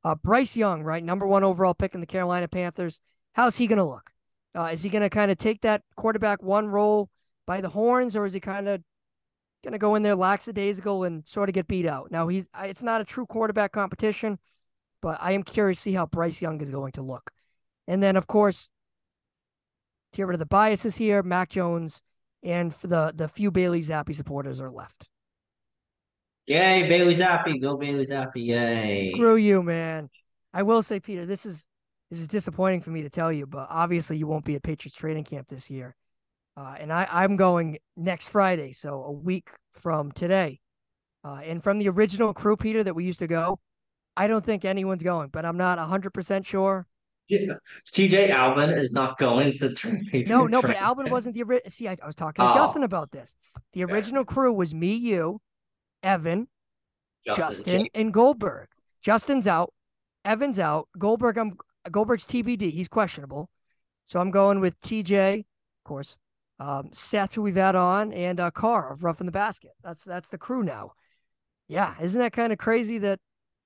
[0.03, 3.01] Uh, Bryce Young, right, number one overall pick in the Carolina Panthers.
[3.33, 4.11] How's he going to look?
[4.55, 7.09] Uh, is he going to kind of take that quarterback one role
[7.45, 8.81] by the horns, or is he kind of
[9.63, 12.11] going to go in there lackadaisical and sort of get beat out?
[12.11, 14.39] Now he's it's not a true quarterback competition,
[15.01, 17.31] but I am curious to see how Bryce Young is going to look.
[17.87, 18.69] And then, of course,
[20.13, 22.01] to get rid of the biases here, Mac Jones
[22.45, 25.09] and for the the few Bailey Zappe supporters are left.
[26.47, 29.11] Yay, Bailey Zappe, go Bailey Zappe, yay!
[29.11, 30.09] Screw you, man.
[30.53, 31.65] I will say, Peter, this is
[32.11, 34.95] this is disappointing for me to tell you, but obviously you won't be at Patriots
[34.95, 35.95] training camp this year.
[36.55, 40.59] Uh, and I, I'm going next Friday, so a week from today.
[41.23, 43.59] Uh, and from the original crew, Peter, that we used to go,
[44.15, 46.85] I don't think anyone's going, but I'm not 100% sure.
[47.27, 47.53] Yeah.
[47.91, 50.07] TJ Alvin is not going to turn.
[50.27, 51.69] No, no, but Alvin wasn't the original.
[51.71, 52.53] See, I, I was talking to Oh.
[52.53, 53.35] Justin about this.
[53.73, 53.85] The Yeah.
[53.87, 55.41] original crew was me, you,
[56.03, 56.47] Evan,
[57.25, 57.43] Justin.
[57.45, 58.67] Justin and Goldberg.
[59.01, 59.73] Justin's out.
[60.23, 60.87] Evan's out.
[60.97, 61.57] Goldberg, I'm
[61.89, 62.71] Goldberg's TBD.
[62.71, 63.49] He's questionable.
[64.05, 66.17] So I'm going with TJ, of course.
[66.59, 69.71] Um, Seth, who we've had on, and uh, Carr of Rough in the Basket.
[69.83, 70.91] That's that's the crew now.
[71.67, 73.19] Yeah, isn't that kind of crazy that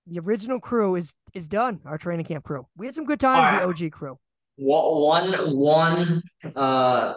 [0.09, 1.79] the original crew is is done?
[1.85, 2.65] Our training camp crew.
[2.77, 3.51] We had some good times.
[3.53, 3.77] Alright.
[3.77, 4.17] The OG crew.
[4.57, 6.21] One, one, one,
[6.55, 7.13] uh,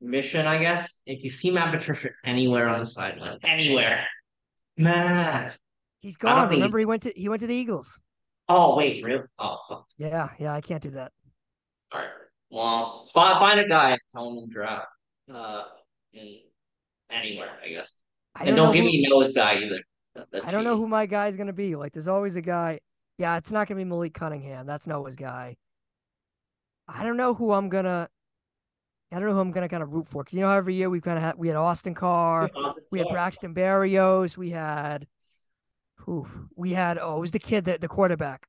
[0.00, 1.00] mission, I guess.
[1.06, 4.06] If you see Matt Patricia anywhere on the sideline, anywhere,
[4.76, 5.56] Matt.
[6.00, 6.48] He's gone.
[6.50, 8.00] Remember, he went to he went to the Eagles.
[8.48, 9.22] Oh wait, really?
[9.38, 9.86] Oh, fuck.
[9.96, 10.52] Yeah, yeah.
[10.54, 11.12] I can't do that.
[11.92, 12.08] all right.
[12.50, 14.86] Well, find find a guy, tell him to draft,
[15.32, 15.62] uh,
[16.12, 16.40] in
[17.10, 17.90] anywhere, I guess.
[18.34, 19.80] I and don't and don't give who- me Noah's guy either.
[20.16, 21.76] I don't know who my guy's gonna be.
[21.76, 22.80] Like, there's always a guy.
[23.18, 24.66] Yeah, it's not gonna be Malik Cunningham.
[24.66, 25.56] That's Noah's guy.
[26.88, 28.08] I don't know who I'm gonna.
[29.12, 30.74] I don't know who I'm gonna kind of root for because you know how every
[30.74, 32.50] year we've kind of had we had Austin Carr,
[32.90, 35.06] we had Braxton Berrios, we had,
[35.98, 36.98] who we had.
[36.98, 38.46] Oh, it was the kid that the quarterback,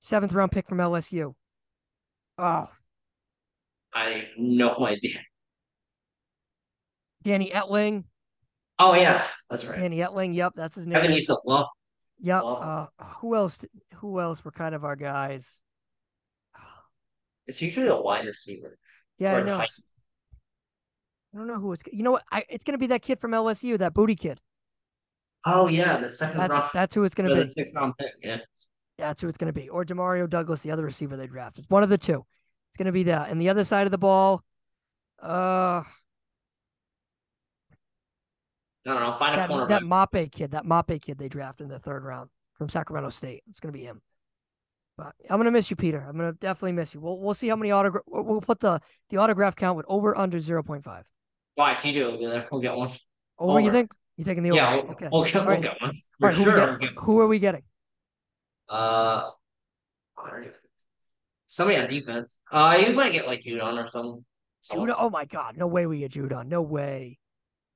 [0.00, 1.34] seventh round pick from LSU.
[2.38, 2.68] Oh,
[3.92, 5.20] I have no idea.
[7.22, 8.04] Danny Etling.
[8.78, 9.78] Oh yeah, that's right.
[9.78, 10.34] Danny Etling.
[10.34, 11.00] Yep, that's his name.
[11.00, 11.66] Kevin to.
[12.20, 12.42] Yep.
[12.42, 12.88] Wow.
[12.98, 13.64] Uh, who else?
[13.96, 15.60] Who else were kind of our guys?
[17.46, 18.78] It's usually a wide receiver.
[19.18, 19.58] Yeah, I know.
[19.58, 19.70] tight-
[21.34, 21.82] I don't know who it's.
[21.92, 22.22] You know what?
[22.30, 24.40] I, it's gonna be that kid from LSU, that booty kid.
[25.44, 26.70] Oh yeah, the second That's round.
[26.72, 27.48] that's who it's gonna or the be.
[27.48, 28.12] sixth round pick.
[28.22, 28.38] Yeah.
[28.96, 29.68] That's who it's gonna be.
[29.68, 31.64] Or Demario Douglas, the other receiver they drafted.
[31.64, 32.24] It's one of the two.
[32.70, 33.28] It's gonna be that.
[33.30, 34.42] And the other side of the ball,
[35.20, 35.82] uh,
[38.86, 39.16] I don't know.
[39.18, 39.68] Find a that cornerback.
[39.68, 42.30] that Mapu kid, that Mapu kid they drafted in the third round.
[42.54, 43.42] from Sacramento State.
[43.50, 44.02] It's gonna be him.
[44.96, 46.04] But I'm gonna miss you, Peter.
[46.06, 47.00] I'm gonna definitely miss you.
[47.00, 48.04] We'll we'll see how many autograph.
[48.06, 51.04] We'll put the the autograph count with over under zero point five.
[51.56, 52.46] Why TJ will be there.
[52.50, 52.90] We'll get one.
[53.38, 53.92] Over, you think?
[54.16, 54.56] You taking the over?
[54.56, 55.08] Yeah, we'll, okay.
[55.10, 55.62] we'll, get, we'll right.
[55.62, 55.90] get one.
[55.90, 56.78] All For right, who, sure.
[56.78, 57.62] we get, who are we getting?
[58.68, 59.30] Uh,
[60.16, 60.52] I don't even-
[61.48, 62.38] somebody on defense.
[62.52, 64.24] Uh, you might get like Judon or something.
[64.70, 64.94] Judon.
[64.96, 65.56] Oh my God!
[65.56, 66.46] No way we get Judon.
[66.46, 67.18] No way.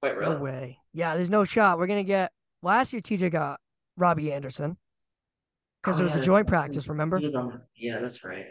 [0.02, 0.34] Wait, really?
[0.36, 0.78] No way.
[0.92, 1.78] Yeah, there's no shot.
[1.78, 2.32] We're gonna get.
[2.62, 3.60] Last year, TJ got
[3.96, 4.76] Robbie Anderson
[5.82, 6.88] because Oh, there was yeah, a joint practice.
[6.88, 7.20] Remember?
[7.76, 8.46] Yeah, that's right.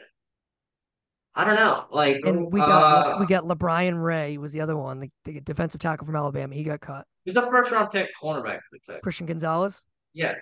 [1.36, 1.86] I don't know.
[1.92, 5.40] Like, And we got uh, we got LaBryan Ray was the other one, the, the
[5.42, 6.56] defensive tackle from Alabama.
[6.56, 7.06] He got cut.
[7.26, 8.60] who's the first round pick cornerback?
[9.04, 9.84] Christian Gonzalez.
[10.14, 10.34] Yeah.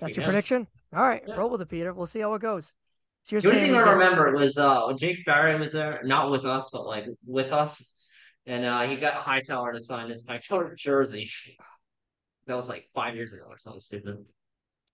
[0.00, 0.66] That's your prediction.
[0.94, 1.34] All right, Yeah.
[1.34, 1.92] roll with it, Peter.
[1.92, 2.74] We'll see how it goes.
[3.24, 6.30] So you're The only thing I remember was uh when Jake Barry was there, not
[6.30, 7.84] with us, but like with us,
[8.46, 11.30] and uh he got Hightower to sign his Hightower jersey.
[12.46, 14.26] That was like five years ago or something stupid.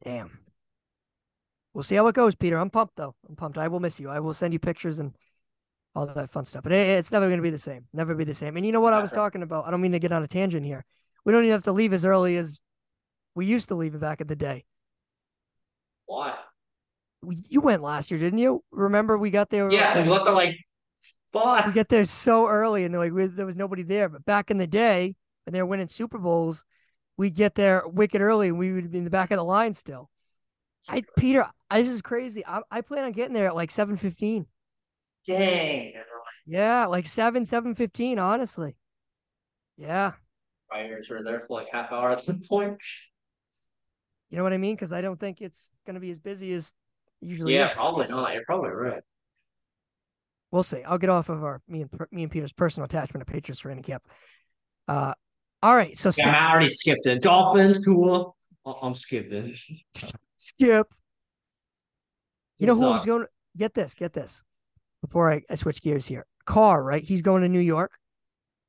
[0.05, 0.39] Damn.
[1.75, 2.59] We'll see how it goes, Peter.
[2.59, 3.15] I'm pumped though.
[3.29, 3.59] I'm pumped.
[3.59, 4.09] I will miss you.
[4.09, 5.15] I will send you pictures and
[5.95, 6.63] all that fun stuff.
[6.63, 7.87] But it's never going to be the same.
[7.93, 8.57] Never be the same.
[8.57, 9.67] And you know what I was talking about?
[9.67, 10.85] I don't mean to get on a tangent here.
[11.25, 12.61] We don't even have to leave as early as
[13.35, 14.65] we used to leave it back in the day.
[16.07, 16.35] Why?
[17.49, 18.65] You went last year, didn't you?
[18.73, 19.71] Remember we got there?
[19.71, 20.57] Yeah, we went to like
[21.67, 24.09] we get there so early and like we, there was nobody there.
[24.09, 26.65] But back in the day, when they were winning Super Bowls,
[27.17, 29.75] we'd get there wicked early and we would be in the back of the line
[29.75, 30.11] still.
[30.89, 32.45] I Peter, I, this is crazy.
[32.47, 34.47] I, I plan on getting there at like seven fifteen.
[35.27, 35.93] Dang.
[36.45, 38.19] Yeah, like seven, seven fifteen.
[38.19, 38.75] Honestly,
[39.77, 40.13] yeah,
[40.73, 42.79] Riders were there for like half hour at some point.
[44.31, 44.75] you know what I mean.
[44.75, 46.75] Because I don't think it's gonna be as busy as
[47.21, 47.75] usually Yeah, is.
[47.75, 48.35] probably not.
[48.35, 49.03] You're probably right.
[50.53, 50.83] We'll see.
[50.83, 53.83] I'll get off of our me and me and Peter's personal attachment to Patriots training
[53.83, 54.07] camp.
[54.87, 55.15] Uh,
[55.63, 55.97] all right.
[55.97, 57.23] So Yeah, I already skipped it.
[57.23, 58.31] Dolphins, Tua.
[58.65, 59.57] Oh, I'm skipping.
[60.37, 60.87] skip.
[62.59, 63.23] You know Who who's going?
[63.23, 63.95] To get this.
[63.95, 64.45] Get this.
[65.01, 66.85] Before I, I switch gears here, Carr.
[66.85, 67.91] Right, he's going to New York.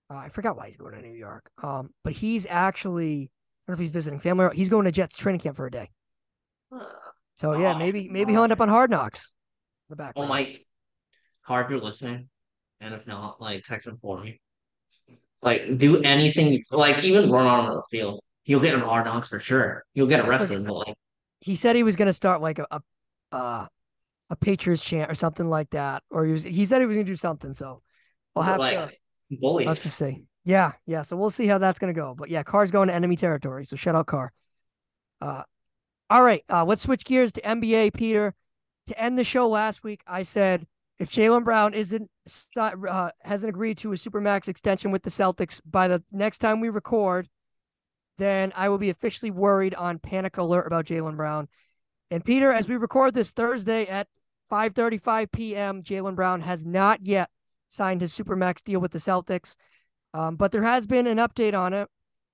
[0.09, 1.49] Uh, I forgot why he's going to New York.
[1.61, 3.29] Um, but he's actually
[3.67, 4.45] I don't know if he's visiting family.
[4.45, 5.89] Or, he's going to Jets training camp for a day.
[7.35, 9.33] So yeah, Oh, maybe maybe he'll end up on Hard Knocks.
[9.89, 10.13] in The back.
[10.15, 10.57] Oh my
[11.45, 12.29] car if you're listening.
[12.79, 14.41] And if not, like text him for me.
[15.41, 18.21] Like do anything like even run on the field.
[18.45, 19.85] You'll get an hard knocks for sure.
[19.93, 20.95] You'll get arrested, but like
[21.39, 22.81] He said he was going to start like a a,
[23.35, 23.67] uh,
[24.29, 27.05] a Patriots chant or something like that, or he was he said he was going
[27.05, 27.53] to do something.
[27.53, 27.81] So
[28.35, 28.77] we'll have like
[29.29, 29.67] to bullies.
[29.67, 30.23] I'll have to see.
[30.45, 31.03] Yeah, yeah.
[31.03, 32.15] So we'll see how that's gonna go.
[32.17, 33.65] But yeah, Car's going to enemy territory.
[33.65, 34.33] So shout out Car.
[35.21, 35.43] Uh,
[36.09, 36.43] all right.
[36.49, 38.33] Uh, let's switch gears to NBA, Peter.
[38.87, 40.67] To end the show last week, I said
[40.99, 42.09] if Jaylen Brown isn't
[42.55, 46.69] uh, hasn't agreed to a supermax extension with the Celtics by the next time we
[46.69, 47.27] record,
[48.17, 51.47] then I will be officially worried on panic alert about Jaylen Brown.
[52.11, 54.07] And Peter, as we record this Thursday at
[54.51, 57.29] 5:35 p.m., Jaylen Brown has not yet
[57.67, 59.55] signed his supermax deal with the Celtics.
[60.13, 61.89] Um, but there has been an update on it.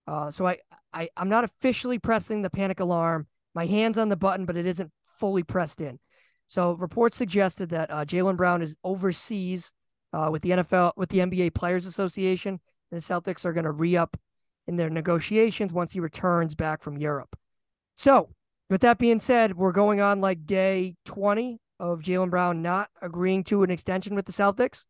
[0.06, 0.58] Uh, so I,
[0.94, 3.28] I, I'm not officially pressing the panic alarm.
[3.56, 6.00] My hand's on the button, but it isn't fully pressed in.
[6.50, 9.72] So reports suggested that uh, Jaylen Brown is overseas
[10.12, 12.60] uh, with the NFL, with the NBA Players Association,
[12.92, 14.18] and the Celtics are going to re up
[14.68, 17.38] in their negotiations once he returns back from Europe.
[17.94, 18.30] So,
[18.68, 23.44] with that being said, we're going on like day 20 of Jaylen Brown not agreeing
[23.46, 24.86] to an extension with the Celtics.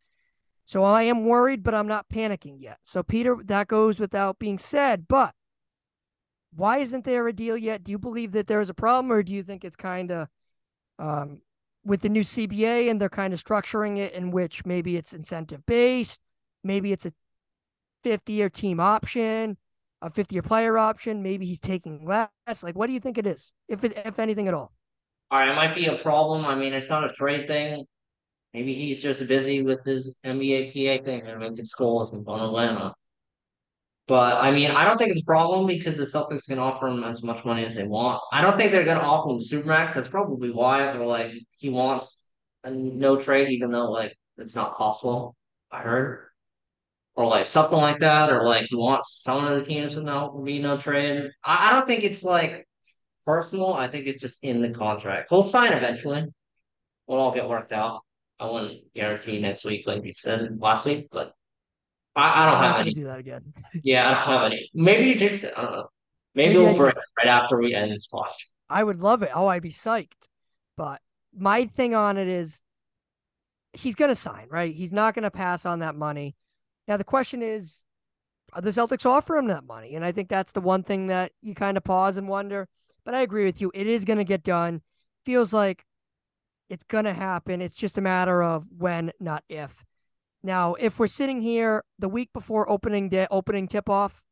[0.63, 2.77] So I am worried, but I'm not panicking yet.
[2.83, 5.07] So, Peter, that goes without being said.
[5.09, 5.33] But
[6.55, 7.83] why isn't there a deal yet?
[7.83, 10.27] Do you believe that there is a problem, or do you think it's kind of
[10.99, 11.41] um,
[11.85, 15.65] with the new CBA and they're kind of structuring it in which maybe it's incentive
[15.65, 16.19] based,
[16.63, 17.11] maybe it's a
[18.03, 19.57] 50 year team option,
[20.01, 22.63] a 50 year player option, maybe he's taking less?
[22.63, 24.71] Like, what do you think it is, if it, if anything at all?
[25.31, 26.45] All right, it might be a problem.
[26.45, 27.85] I mean, it's not a trade thing.
[28.53, 32.93] Maybe he's just busy with his NBA PA thing and making schools in Atlanta.
[34.09, 37.03] But I mean, I don't think it's a problem because the Celtics can offer him
[37.03, 38.19] as much money as they want.
[38.33, 39.93] I don't think they're going to offer him supermax.
[39.93, 40.91] That's probably why.
[40.91, 42.25] They're like he wants
[42.63, 45.35] a no trade, even though like it's not possible.
[45.71, 46.25] I heard,
[47.15, 50.41] or like something like that, or like he wants some of the teams to no
[50.43, 51.29] be no trade.
[51.43, 52.67] I, I don't think it's like
[53.27, 53.73] personal.
[53.75, 55.27] I think it's just in the contract.
[55.29, 56.25] He'll sign eventually.
[57.05, 58.01] We'll all get worked out.
[58.39, 61.33] I wouldn't guarantee next week, like you said last week, but
[62.15, 62.93] I, I don't I'm have any.
[62.93, 63.53] do that again.
[63.83, 64.69] Yeah, I don't have any.
[64.73, 65.53] Maybe you jinxed it.
[65.55, 65.87] I don't know.
[66.35, 68.51] Maybe, Maybe we'll break right after we end this podcast.
[68.69, 69.31] I would love it.
[69.33, 70.27] Oh, I'd be psyched.
[70.77, 71.01] But
[71.35, 72.61] my thing on it is
[73.73, 74.73] he's going to sign, right?
[74.73, 76.35] He's not going to pass on that money.
[76.87, 77.83] Now, the question is,
[78.53, 79.95] are the Celtics offer him that money?
[79.95, 82.67] And I think that's the one thing that you kind of pause and wonder.
[83.05, 83.71] But I agree with you.
[83.73, 84.81] It is going to get done.
[85.25, 85.85] Feels like
[86.69, 87.61] it's going to happen.
[87.61, 89.83] It's just a matter of when, not if.
[90.41, 94.23] Now, if we're sitting here the week before opening day, opening tip off,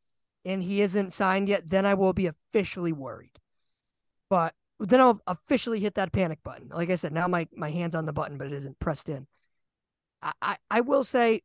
[0.44, 3.38] and he isn't signed yet, then I will be officially worried.
[4.30, 6.68] But then I'll officially hit that panic button.
[6.68, 9.26] Like I said, now my my hand's on the button, but it isn't pressed in.
[10.22, 11.42] I I, I will say,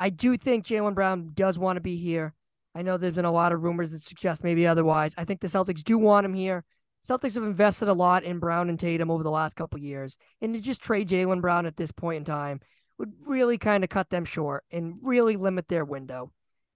[0.00, 2.34] I do think Jaylen Brown does want to be here.
[2.74, 5.14] I know there's been a lot of rumors that suggest maybe otherwise.
[5.18, 6.64] I think the Celtics do want him here.
[7.06, 10.54] Celtics have invested a lot in Brown and Tatum over the last couple years, and
[10.54, 12.60] to just trade Jaylen Brown at this point in time
[12.98, 16.32] would really kind of cut them short and really limit their window.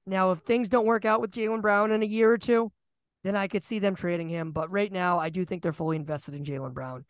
[0.06, 2.72] Now, if things don't work out with Jaylen Brown in a year or two,
[3.22, 4.52] then I could see them trading him.
[4.52, 7.04] But right now, I do think they're fully invested in Jaylen Brown.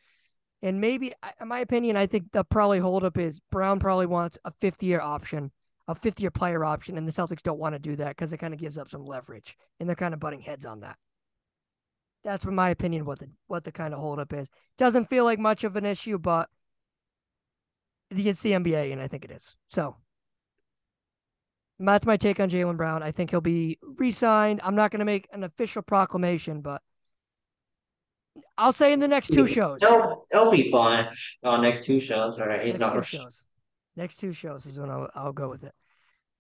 [0.63, 4.53] And maybe, in my opinion, I think the probably holdup is Brown probably wants a
[4.61, 5.53] fifth year option,
[5.89, 8.39] a fifth year player option, and the Celtics don't want to do that because it
[8.39, 10.97] kind of gives up some leverage, and they're kind of butting heads on that.
[12.23, 14.51] That's in my opinion what the what the kind of holdup is.
[14.77, 16.51] Doesn't feel like much of an issue, but
[18.11, 19.57] it's the NBA, and I think it is.
[19.69, 19.97] So
[21.79, 23.03] that's my take on Jaylen Brown.
[23.03, 24.61] I think he'll be re-signed.
[24.63, 26.83] I'm not going to make an official proclamation, but
[28.59, 29.79] I'll say in the next two shows.
[29.83, 31.09] It'll, it'll be fine.
[31.43, 32.39] Oh, next two shows.
[32.39, 32.95] All right, he's next not.
[32.95, 33.45] Two shows.
[33.97, 35.73] Next two shows is when I'll, I'll go with it.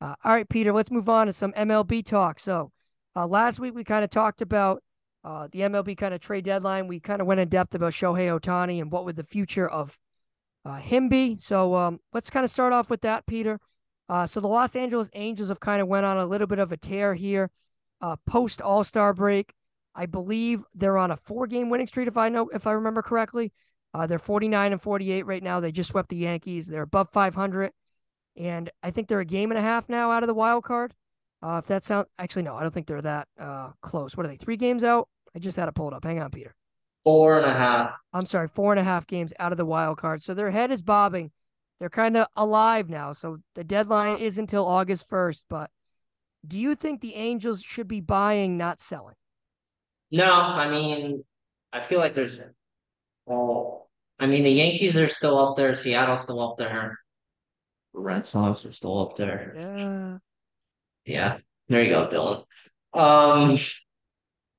[0.00, 0.72] Uh, all right, Peter.
[0.72, 2.40] Let's move on to some MLB talk.
[2.40, 2.72] So
[3.16, 4.82] uh, last week we kind of talked about
[5.24, 6.86] uh, the MLB kind of trade deadline.
[6.86, 9.98] We kind of went in depth about Shohei Ohtani and what would the future of
[10.64, 11.36] uh, him be.
[11.38, 13.60] So um, let's kind of start off with that, Peter.
[14.08, 16.72] Uh, so the Los Angeles Angels have kind of went on a little bit of
[16.72, 17.50] a tear here,
[18.00, 19.54] uh, post All Star break.
[19.94, 23.02] I believe they're on a four game winning streak, if I know if I remember
[23.02, 23.52] correctly.
[23.92, 25.58] Uh, they're 49 and 48 right now.
[25.58, 26.68] They just swept the Yankees.
[26.68, 27.72] They're above 500,
[28.36, 30.94] and I think they're a game and a half now out of the wild card.
[31.42, 34.16] Uh, if that sounds actually no, I don't think they're that uh, close.
[34.16, 34.36] What are they?
[34.36, 35.08] Three games out?
[35.34, 36.04] I just had it pulled up.
[36.04, 36.54] Hang on, Peter.
[37.04, 37.94] Four and a half.
[38.12, 40.22] I'm sorry, four and a half games out of the wild card.
[40.22, 41.30] So their head is bobbing.
[41.78, 43.12] They're kind of alive now.
[43.12, 45.44] So the deadline is until August 1st.
[45.48, 45.70] But
[46.46, 49.14] do you think the Angels should be buying, not selling?
[50.10, 51.24] No, I mean,
[51.72, 52.38] I feel like there's,
[53.26, 55.74] well, I mean, the Yankees are still up there.
[55.74, 56.98] Seattle's still up there.
[57.94, 59.54] Red Sox are still up there.
[59.56, 60.18] Yeah.
[61.06, 61.38] Yeah.
[61.68, 62.44] There you go, Dylan.
[62.92, 63.58] Um,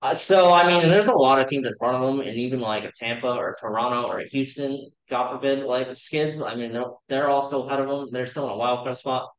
[0.02, 2.60] uh, so I mean, there's a lot of teams in front of them, and even
[2.60, 6.42] like a Tampa or a Toronto or a Houston, God forbid, like the Skids.
[6.42, 8.10] I mean, they're they're all still ahead of them.
[8.12, 9.30] They're still in a wild card spot.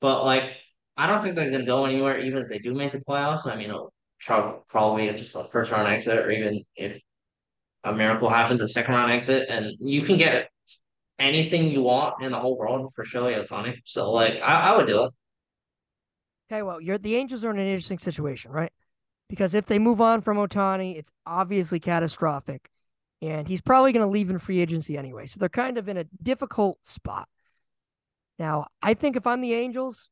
[0.00, 0.44] But like,
[0.96, 3.46] I don't think they're gonna go anywhere, even if they do make the playoffs.
[3.46, 3.94] I mean, it'll
[4.68, 7.00] probably just a first round exit, or even if
[7.84, 10.48] a miracle happens, a second round exit, and you can get
[11.18, 13.76] anything you want in the whole world for Shohei Ohtani.
[13.84, 15.12] So like, I, I would do it.
[16.50, 18.72] Okay, well, you're the Angels are in an interesting situation, right?
[19.32, 22.68] Because if they move on from Ohtani, it's obviously catastrophic.
[23.22, 25.24] And he's probably going to leave in free agency anyway.
[25.24, 27.30] So they're kind of in a difficult spot.
[28.38, 30.10] Now, I think if I'm the Angels,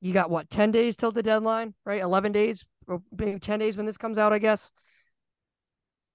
[0.00, 2.02] you got what, 10 days till the deadline, right?
[2.02, 4.72] 11 days, or maybe 10 days when this comes out, I guess.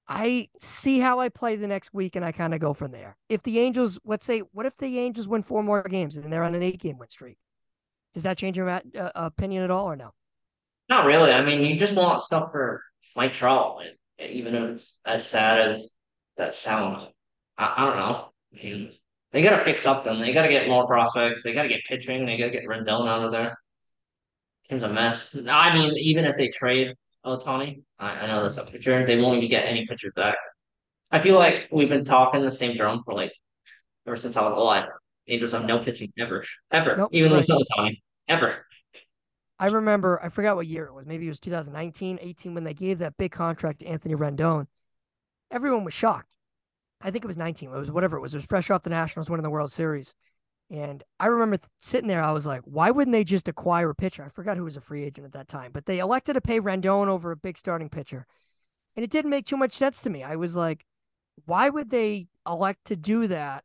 [0.09, 3.15] I see how I play the next week and I kind of go from there.
[3.29, 6.43] If the Angels, let's say, what if the Angels win four more games and they're
[6.43, 7.37] on an eight game win streak?
[8.13, 8.81] Does that change your uh,
[9.15, 10.11] opinion at all or no?
[10.89, 11.31] Not really.
[11.31, 12.81] I mean, you just want stuff for
[13.15, 13.81] Mike Trout,
[14.19, 15.95] even if it's as sad as
[16.37, 17.11] that sounds.
[17.57, 18.29] I, I don't know.
[18.53, 18.91] I mean,
[19.31, 20.19] they got to fix something.
[20.19, 21.43] They got to get more prospects.
[21.43, 22.25] They got to get pitching.
[22.25, 23.57] They got to get Rendon out of there.
[24.63, 25.35] Seems a mess.
[25.49, 26.93] I mean, even if they trade
[27.25, 29.05] Ohtani, I, I know that's a pitcher.
[29.05, 30.37] They won't even get any pitchers back.
[31.11, 33.31] I feel like we've been talking the same drum for like
[34.05, 34.89] ever since I was alive.
[35.27, 37.45] Angels have no pitching ever, ever, nope, even right.
[37.47, 38.65] with Ohtani, ever.
[39.59, 41.05] I remember, I forgot what year it was.
[41.05, 44.67] Maybe it was 2019, 18, when they gave that big contract to Anthony Rendon.
[45.49, 46.29] Everyone was shocked.
[47.01, 47.69] I think it was 19.
[47.69, 48.33] It was whatever it was.
[48.33, 50.13] It was fresh off the Nationals winning the World Series.
[50.69, 53.95] And I remember th- sitting there, I was like, why wouldn't they just acquire a
[53.95, 54.23] pitcher?
[54.23, 56.59] I forgot who was a free agent at that time, but they elected to pay
[56.59, 58.27] Rendon over a big starting pitcher.
[58.95, 60.23] And it didn't make too much sense to me.
[60.23, 60.85] I was like,
[61.45, 63.63] why would they elect to do that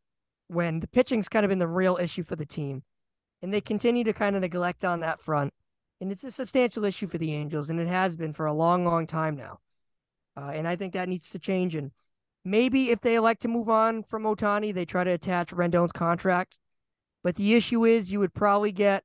[0.48, 2.82] when the pitching's kind of been the real issue for the team?
[3.40, 5.52] And they continue to kind of neglect on that front
[6.02, 8.84] and it's a substantial issue for the Angels, and it has been for a long,
[8.84, 9.60] long time now.
[10.36, 11.76] Uh, and I think that needs to change.
[11.76, 11.92] And
[12.44, 16.58] maybe if they elect to move on from Ohtani, they try to attach Rendon's contract.
[17.22, 19.04] But the issue is, you would probably get,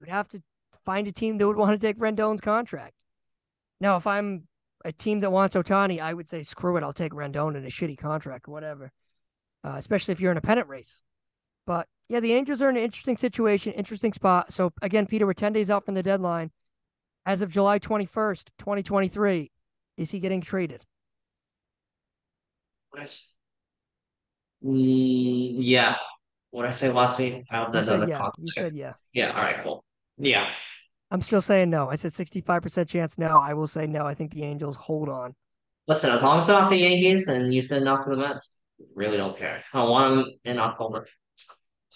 [0.00, 0.42] you would have to
[0.86, 3.04] find a team that would want to take Rendon's contract.
[3.78, 4.44] Now, if I'm
[4.86, 7.68] a team that wants Ohtani, I would say, screw it, I'll take Rendon in a
[7.68, 8.90] shitty contract whatever,
[9.62, 11.02] uh, especially if you're in a pennant race.
[11.66, 14.52] But yeah, the Angels are in an interesting situation, interesting spot.
[14.52, 16.50] So again, Peter, we're 10 days out from the deadline.
[17.26, 19.50] As of July 21st, 2023,
[19.98, 20.84] Is he getting traded?
[23.02, 23.28] Is?
[24.64, 25.96] Mm, yeah.
[26.50, 27.44] What I say last week?
[27.50, 28.28] I hope You that said doesn't yeah.
[28.38, 28.92] You said yeah.
[29.12, 29.32] Yeah.
[29.32, 29.62] All right.
[29.62, 29.84] Cool.
[30.16, 30.52] Yeah.
[31.10, 31.90] I'm still saying no.
[31.90, 33.38] I said 65% chance no.
[33.38, 34.06] I will say no.
[34.06, 35.34] I think the Angels hold on.
[35.86, 38.58] Listen, as long as not the Yankees and you said not to the Mets,
[38.94, 39.62] really don't care.
[39.72, 41.06] I want them in October.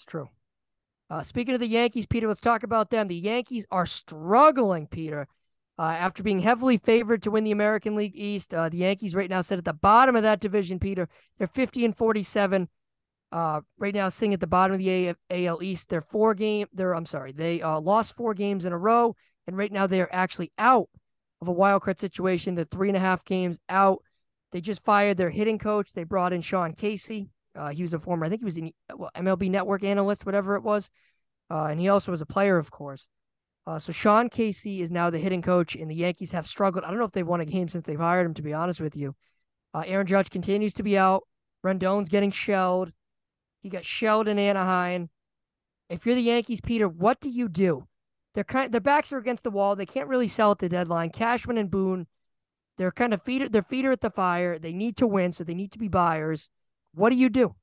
[0.02, 0.30] It's true.
[1.10, 3.06] Uh, speaking of the Yankees, Peter, let's talk about them.
[3.06, 5.28] The Yankees are struggling, Peter.
[5.78, 9.30] Uh, after being heavily favored to win the American League East, uh, the Yankees right
[9.30, 11.08] now sit at the bottom of that division, Peter.
[11.38, 12.68] They're 50 and 47.
[13.30, 14.90] Uh, right now, sitting at the bottom of the
[15.30, 15.88] A- AL East.
[15.88, 16.66] They're four game.
[16.72, 17.30] They're I'm sorry.
[17.30, 19.14] They uh, lost four games in a row,
[19.46, 20.88] and right now they are actually out
[21.40, 22.56] of a wild card situation.
[22.56, 24.02] They're three and a half games out.
[24.50, 25.92] They just fired their hitting coach.
[25.92, 27.30] They brought in Sean Casey.
[27.54, 28.72] Uh, he was a former, I think he was an
[29.16, 30.90] MLB Network analyst, whatever it was,
[31.50, 33.08] uh, and he also was a player, of course.
[33.66, 36.84] Uh, so Sean Casey is now the hitting coach, and the Yankees have struggled.
[36.84, 38.34] I don't know if they've won a game since they've hired him.
[38.34, 39.14] To be honest with you,
[39.74, 41.22] uh, Aaron Judge continues to be out.
[41.64, 42.92] Rendon's getting shelled.
[43.60, 45.10] He got shelled in Anaheim.
[45.88, 47.86] If you're the Yankees, Peter, what do you do?
[48.34, 49.76] They're kind their backs are against the wall.
[49.76, 51.10] They can't really sell at the deadline.
[51.10, 52.06] Cashman and Boone,
[52.78, 54.58] they're kind of feeder their feeder at the fire.
[54.58, 56.48] They need to win, so they need to be buyers.
[56.94, 57.54] What do you do?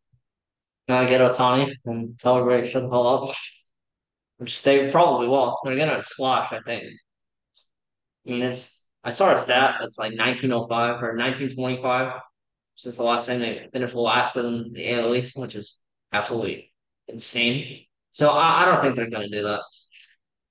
[0.88, 3.36] Now get Ohtani and tell everybody shut the hell up.
[4.38, 5.58] Which they probably will.
[5.64, 6.84] They're gonna squash, I think.
[8.26, 12.22] I mean, it's I saw a stat that's like 1905 or 1925
[12.76, 15.78] since the last time they finished last in the AL which is
[16.14, 16.74] absolutely
[17.08, 17.86] insane.
[18.12, 19.62] So I, I don't think they're gonna do that.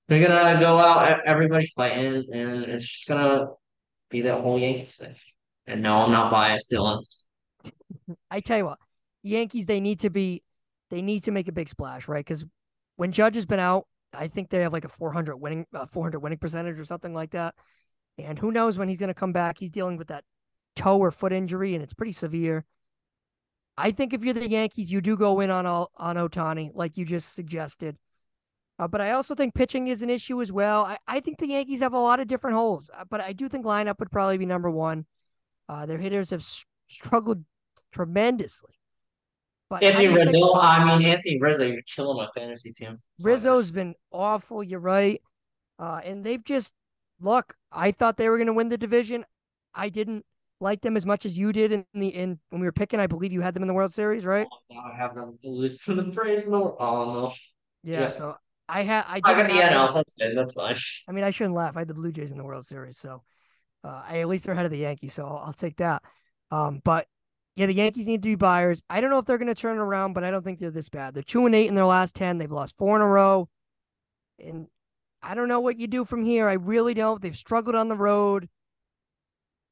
[0.07, 3.47] They're gonna go out, everybody's fighting, and it's just gonna
[4.09, 5.15] be that whole Yankees thing.
[5.67, 7.03] And no, I'm not biased, Dylan.
[8.31, 8.79] I tell you what,
[9.23, 10.43] Yankees they need to be
[10.89, 12.25] they need to make a big splash, right?
[12.25, 12.45] Because
[12.95, 16.19] when Judge has been out, I think they have like a 400 winning uh, 400
[16.19, 17.55] winning percentage or something like that.
[18.17, 19.57] And who knows when he's going to come back?
[19.57, 20.23] He's dealing with that
[20.75, 22.65] toe or foot injury, and it's pretty severe.
[23.77, 26.97] I think if you're the Yankees, you do go in on all, on Ohtani, like
[26.97, 27.97] you just suggested.
[28.77, 30.83] Uh, but I also think pitching is an issue as well.
[30.83, 33.47] I, I think the Yankees have a lot of different holes, uh, but I do
[33.47, 35.05] think lineup would probably be number one.
[35.69, 36.43] Uh, their hitters have
[36.87, 37.43] struggled
[37.91, 38.73] tremendously.
[39.69, 42.97] But Anthony do you fix- Rizzo, I mean Anthony Rizzo, you're killing my fantasy team.
[43.17, 44.63] It's Rizzo's been awful.
[44.63, 45.21] You're right.
[45.77, 46.73] Uh, and they've just
[47.21, 47.55] look.
[47.71, 49.25] I thought they were going to win the division.
[49.75, 50.25] I didn't
[50.59, 52.99] like them as much as you did in the in when we were picking.
[52.99, 54.47] I believe you had them in the World Series, right?
[54.51, 56.47] Oh, I have them lose to the Braves.
[56.47, 57.33] No, oh no,
[57.83, 58.01] Yeah.
[58.01, 58.09] Yeah.
[58.09, 58.35] So
[58.67, 59.93] I had I I didn't got the NL.
[59.93, 60.37] That's good.
[60.37, 60.75] That's fine.
[61.07, 61.77] I mean, I shouldn't laugh.
[61.77, 63.23] I had the Blue Jays in the World Series, so
[63.83, 66.03] uh, I at least they're ahead of the Yankees, so I'll, I'll take that.
[66.51, 67.07] Um, but
[67.59, 68.81] yeah, the Yankees need to be buyers.
[68.89, 70.87] I don't know if they're going to turn around, but I don't think they're this
[70.87, 71.13] bad.
[71.13, 72.37] They're two and eight in their last ten.
[72.37, 73.49] They've lost four in a row,
[74.41, 74.67] and
[75.21, 76.47] I don't know what you do from here.
[76.47, 77.21] I really don't.
[77.21, 78.47] They've struggled on the road.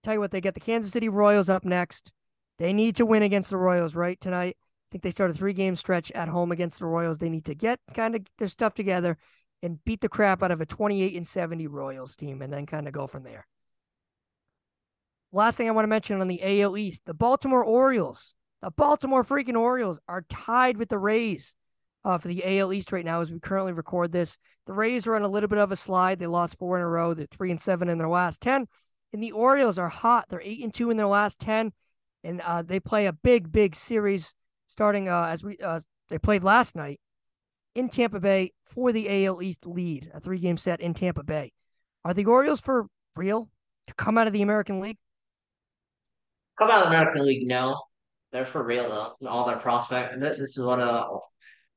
[0.03, 2.11] Tell you what, they get the Kansas City Royals up next.
[2.59, 4.57] They need to win against the Royals right tonight.
[4.59, 7.19] I think they start a three game stretch at home against the Royals.
[7.19, 9.17] They need to get kind of their stuff together
[9.63, 12.85] and beat the crap out of a 28 and 70 Royals team and then kind
[12.85, 13.47] of go from there.
[15.38, 18.33] Last thing I want to mention on the AL East, the Baltimore Orioles.
[18.63, 21.53] The Baltimore freaking Orioles are tied with the Rays
[22.03, 24.39] uh, for the AL East right now as we currently record this.
[24.65, 26.17] The Rays are on a little bit of a slide.
[26.17, 27.13] They lost four in a row.
[27.13, 28.67] They're three and seven in their last 10.
[29.13, 30.25] And the Orioles are hot.
[30.27, 31.71] They're eight and two in their last 10.
[32.23, 34.33] And uh, they play a big, big series
[34.65, 36.99] starting uh, as we uh, they played last night
[37.75, 41.51] in Tampa Bay for the AL East lead, a three game set in Tampa Bay.
[42.03, 43.51] Are the Orioles for real
[43.85, 44.97] to come out of the American League?
[46.58, 47.80] Come out of the American League, no.
[48.32, 49.28] They're for real though.
[49.28, 50.20] All their prospect.
[50.20, 51.08] This, this is what uh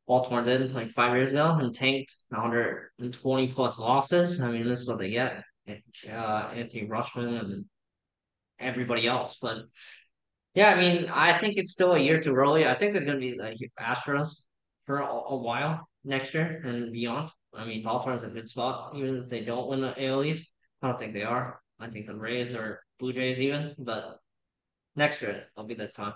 [0.07, 4.41] Baltimore did like five years ago and tanked 120 plus losses.
[4.41, 5.45] I mean, this is what they get.
[5.69, 7.65] Uh, Anthony Rutschman and
[8.59, 9.59] everybody else, but
[10.55, 12.67] yeah, I mean, I think it's still a year too early.
[12.67, 14.31] I think they're going to be like Astros
[14.85, 17.31] for a, a while next year and beyond.
[17.55, 20.51] I mean, Baltimore's a good spot, even if they don't win the AL East.
[20.83, 21.61] I don't think they are.
[21.79, 24.19] I think the Rays or Blue Jays even, but
[24.97, 26.15] next year I'll be their time.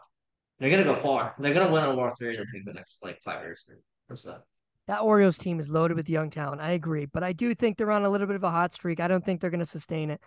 [0.59, 1.35] They're gonna go far.
[1.39, 2.41] They're gonna win a World Series.
[2.41, 3.65] I think the next like five years
[4.09, 4.39] or so.
[4.87, 6.61] That Orioles team is loaded with young talent.
[6.61, 9.01] I agree, but I do think they're on a little bit of a hot streak.
[9.01, 10.21] I don't think they're going to sustain it.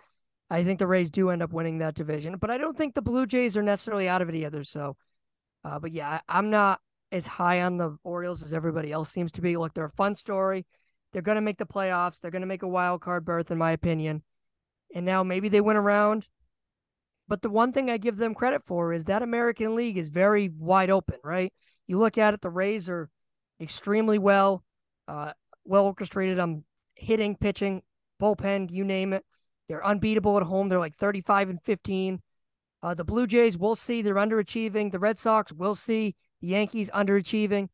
[0.50, 3.02] I think the Rays do end up winning that division, but I don't think the
[3.02, 4.64] Blue Jays are necessarily out of it either.
[4.64, 4.96] So,
[5.64, 6.80] uh, but yeah, I, I'm not
[7.12, 9.56] as high on the Orioles as everybody else seems to be.
[9.56, 10.66] Look, they're a fun story.
[11.12, 12.20] They're going to make the playoffs.
[12.20, 14.24] They're going to make a wild card berth, in my opinion.
[14.92, 16.26] And now maybe they win around.
[17.28, 20.48] But the one thing I give them credit for is that American League is very
[20.48, 21.52] wide open, right?
[21.86, 23.10] You look at it, the Rays are
[23.60, 24.64] extremely well,
[25.06, 25.32] uh,
[25.64, 26.64] well orchestrated on
[26.96, 27.82] hitting, pitching,
[28.20, 29.24] bullpen, you name it.
[29.68, 30.68] They're unbeatable at home.
[30.68, 32.22] They're like 35 and 15.
[32.82, 34.00] Uh, the Blue Jays, we'll see.
[34.00, 34.92] They're underachieving.
[34.92, 36.16] The Red Sox, we'll see.
[36.40, 37.68] The Yankees, underachieving.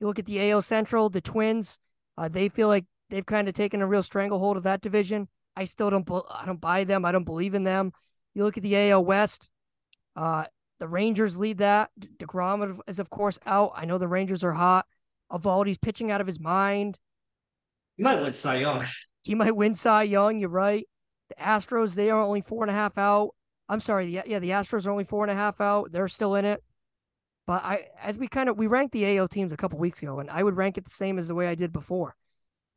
[0.00, 1.78] You look at the AL Central, the Twins,
[2.16, 5.28] uh, they feel like they've kind of taken a real stranglehold of that division.
[5.56, 7.04] I still don't, I don't buy them.
[7.04, 7.92] I don't believe in them.
[8.40, 9.50] You look at the AL West,
[10.16, 10.46] uh,
[10.78, 11.90] the Rangers lead that.
[12.16, 13.72] DeGrom is, of course, out.
[13.74, 14.86] I know the Rangers are hot.
[15.30, 16.98] Eovaldi's pitching out of his mind.
[17.98, 18.86] He might win Cy Young.
[19.24, 20.38] He might win Cy Young.
[20.38, 20.88] You're right.
[21.28, 23.34] The Astros, they are only four and a half out.
[23.68, 24.06] I'm sorry.
[24.06, 25.92] The, yeah, the Astros are only four and a half out.
[25.92, 26.64] They're still in it.
[27.46, 30.18] But I, as we kind of we ranked the AL teams a couple weeks ago,
[30.18, 32.16] and I would rank it the same as the way I did before.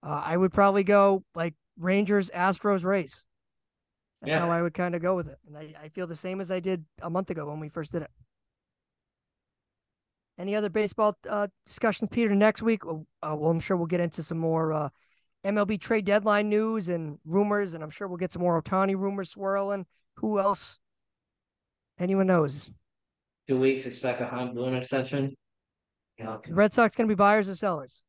[0.06, 3.26] Uh, I would probably go like Rangers, Astros, Rays.
[4.24, 4.40] That's yeah.
[4.40, 6.50] how I would kind of go with it, and I, I feel the same as
[6.50, 8.12] I did a month ago when we first did it.
[10.40, 12.34] Any other baseball uh, discussions, Peter?
[12.34, 14.90] Next week, uh, well, I'm sure we'll get into some more uh,
[15.46, 19.30] MLB trade deadline news and rumors, and I'm sure we'll get some more Ohtani rumors
[19.30, 19.86] swirling.
[20.16, 20.80] Who else
[22.00, 22.70] Anyone knows?
[23.48, 25.36] Two weeks, expect a Chaim Bloom extension.
[26.18, 28.04] Yeah, Red Sox going to be buyers or sellers?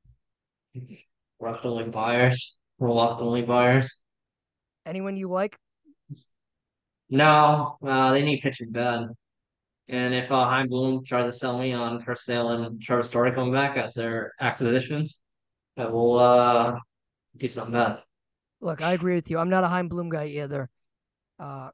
[1.40, 2.58] Reluctantly buyers.
[2.78, 4.02] Reluctantly buyers.
[4.86, 5.56] Anyone you like?
[7.10, 9.08] No, uh, they need pitching bad.
[9.88, 13.32] And if uh, Chaim Bloom tries to sell me on Chris Sale and Trevor Story
[13.32, 15.20] coming back as their acquisitions,
[15.76, 16.78] I will uh,
[17.36, 18.02] do something bad.
[18.60, 19.38] Look, I agree with you.
[19.38, 20.70] I'm not a Chaim Bloom guy either.
[21.38, 21.70] Uh,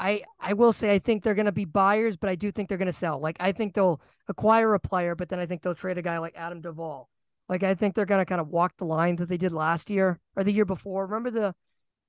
[0.00, 2.68] I I will say I think they're going to be buyers, but I do think
[2.68, 3.20] they're going to sell.
[3.20, 6.18] Like I think they'll acquire a player, but then I think they'll trade a guy
[6.18, 7.08] like Adam Duvall.
[7.48, 9.90] Like I think they're going to kind of walk the line that they did last
[9.90, 11.06] year or the year before.
[11.06, 11.54] Remember the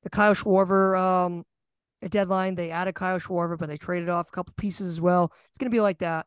[0.04, 1.45] the Kyle Schwarber um
[2.10, 2.56] deadline?
[2.56, 5.32] They added Kyle Schwarber, but they traded off a couple pieces as well.
[5.49, 6.26] It's going to be like that.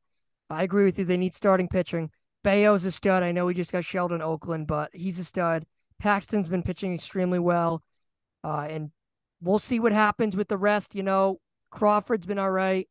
[0.50, 1.04] I agree with you.
[1.04, 2.10] They need starting pitching.
[2.42, 3.22] Bello's a stud.
[3.22, 5.64] I know we just got Sheldon Oakland, but he's a stud.
[5.98, 7.82] Paxton's been pitching extremely well.
[8.44, 8.90] Uh, and
[9.40, 10.94] we'll see what happens with the rest.
[10.94, 12.88] You know, Crawford's been all right.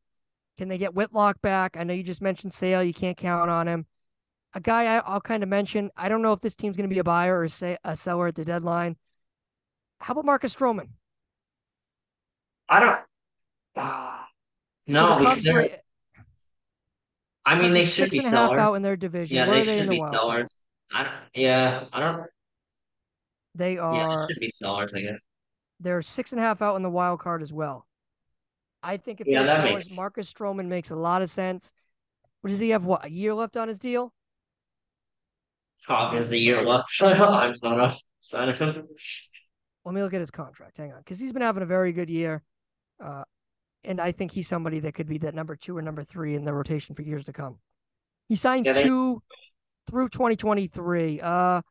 [0.58, 1.76] Can they get Whitlock back?
[1.76, 2.82] I know you just mentioned Sale.
[2.82, 3.86] You can't count on him.
[4.54, 5.90] A guy I, will kind of mention.
[5.96, 8.28] I don't know if this team's going to be a buyer or say a seller
[8.28, 8.96] at the deadline.
[10.00, 10.88] How about Marcus Stroman?
[12.68, 12.98] I don't.
[13.76, 14.18] Uh,
[14.86, 15.68] no, so the are,
[17.44, 19.36] I mean, they should be and a half out in their division.
[19.36, 20.54] Yeah, Where they, should they be sellers.
[20.92, 21.14] I don't.
[21.34, 22.26] Yeah, I don't.
[23.54, 23.94] They are.
[23.94, 25.22] Yeah, they should be sellers, I guess.
[25.80, 27.86] They're six and a half out in the wild card as well.
[28.82, 29.90] I think if yeah, that makes...
[29.90, 31.72] Marcus Stroman makes a lot of sense.
[32.42, 32.84] What does he have?
[32.84, 34.12] What a year left on his deal?
[35.86, 36.86] Talk is a year left.
[37.00, 38.86] I'm not a sign of him.
[39.84, 40.78] Let me look at his contract.
[40.78, 42.42] Hang on, because he's been having a very good year,
[43.02, 43.24] uh,
[43.84, 46.44] and I think he's somebody that could be that number two or number three in
[46.44, 47.58] the rotation for years to come.
[48.28, 48.84] He signed yeah, they...
[48.84, 49.22] two
[49.88, 51.20] through 2023.
[51.20, 51.62] Uh,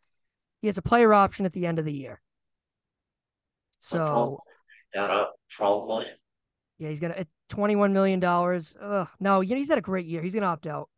[0.62, 2.22] he has a player option at the end of the year.
[3.80, 4.42] So,
[4.94, 6.06] that up, probably.
[6.78, 8.78] Yeah, he's gonna twenty-one million dollars.
[9.20, 10.22] No, you know, he's had a great year.
[10.22, 10.90] He's gonna opt out.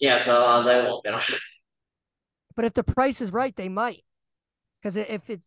[0.00, 1.10] Yeah, so uh, they won't be.
[2.56, 4.04] but if the price is right, they might.
[4.80, 5.44] Because if it's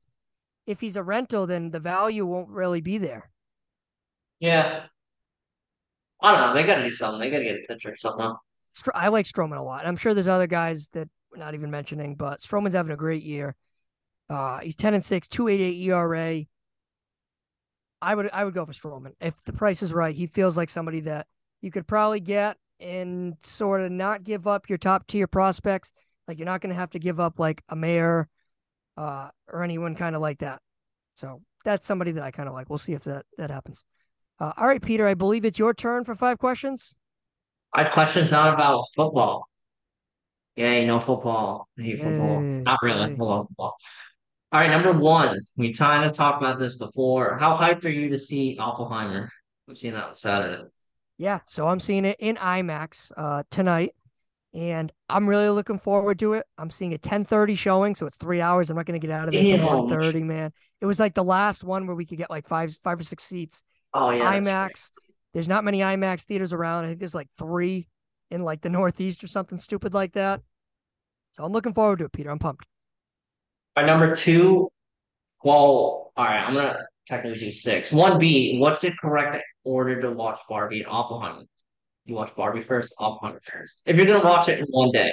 [0.65, 3.29] if he's a rental, then the value won't really be there.
[4.39, 4.83] Yeah.
[6.21, 6.53] I don't know.
[6.53, 7.19] They got to do something.
[7.19, 8.37] They got to get a pitcher or somehow.
[8.93, 9.85] I like Stroman a lot.
[9.85, 13.23] I'm sure there's other guys that we're not even mentioning, but Stroman's having a great
[13.23, 13.55] year.
[14.29, 16.45] Uh, he's 10 and 6, 288 ERA.
[17.99, 20.15] I would I would go for Stroman if the price is right.
[20.15, 21.25] He feels like somebody that
[21.61, 25.91] you could probably get and sort of not give up your top tier prospects.
[26.27, 28.27] Like you're not going to have to give up like a Mayer
[28.97, 30.61] uh, or anyone kind of like that.
[31.15, 32.69] So that's somebody that I kind of like.
[32.69, 33.83] We'll see if that that happens.
[34.39, 35.07] Uh, all right, Peter.
[35.07, 36.93] I believe it's your turn for five questions.
[37.75, 39.47] Five questions, not about football.
[40.55, 41.67] Yay, no football.
[41.77, 42.03] I hate Yay.
[42.03, 42.41] football.
[42.41, 43.09] Not really.
[43.09, 43.77] football.
[44.51, 47.37] All right, number one, we kind of talked about this before.
[47.37, 49.29] How hyped are you to see Oppenheimer?
[49.67, 50.63] We've seen that on Saturday.
[51.17, 53.93] Yeah, so I'm seeing it in IMAX uh, tonight,
[54.53, 56.45] and I'm really looking forward to it.
[56.57, 58.69] I'm seeing a 10:30 showing, so it's three hours.
[58.69, 60.53] I'm not going to get out of there until 1:30, man.
[60.79, 63.23] It was like the last one where we could get like five, five or six
[63.25, 63.63] seats.
[63.99, 64.91] Oh yeah, IMAX.
[65.33, 66.85] There's not many IMAX theaters around.
[66.85, 67.87] I think there's like three
[68.29, 70.41] in like the Northeast or something stupid like that.
[71.31, 72.29] So I'm looking forward to it, Peter.
[72.29, 72.65] I'm pumped.
[73.75, 74.69] My number two,
[75.43, 76.77] well, all right, I'm gonna
[77.07, 77.91] technically do six.
[77.91, 81.45] One B, what's the correct order to watch Barbie and Oppenheimer?
[82.05, 83.81] You watch Barbie first, Oppenheimer first.
[83.87, 85.11] If you're gonna watch it in one day.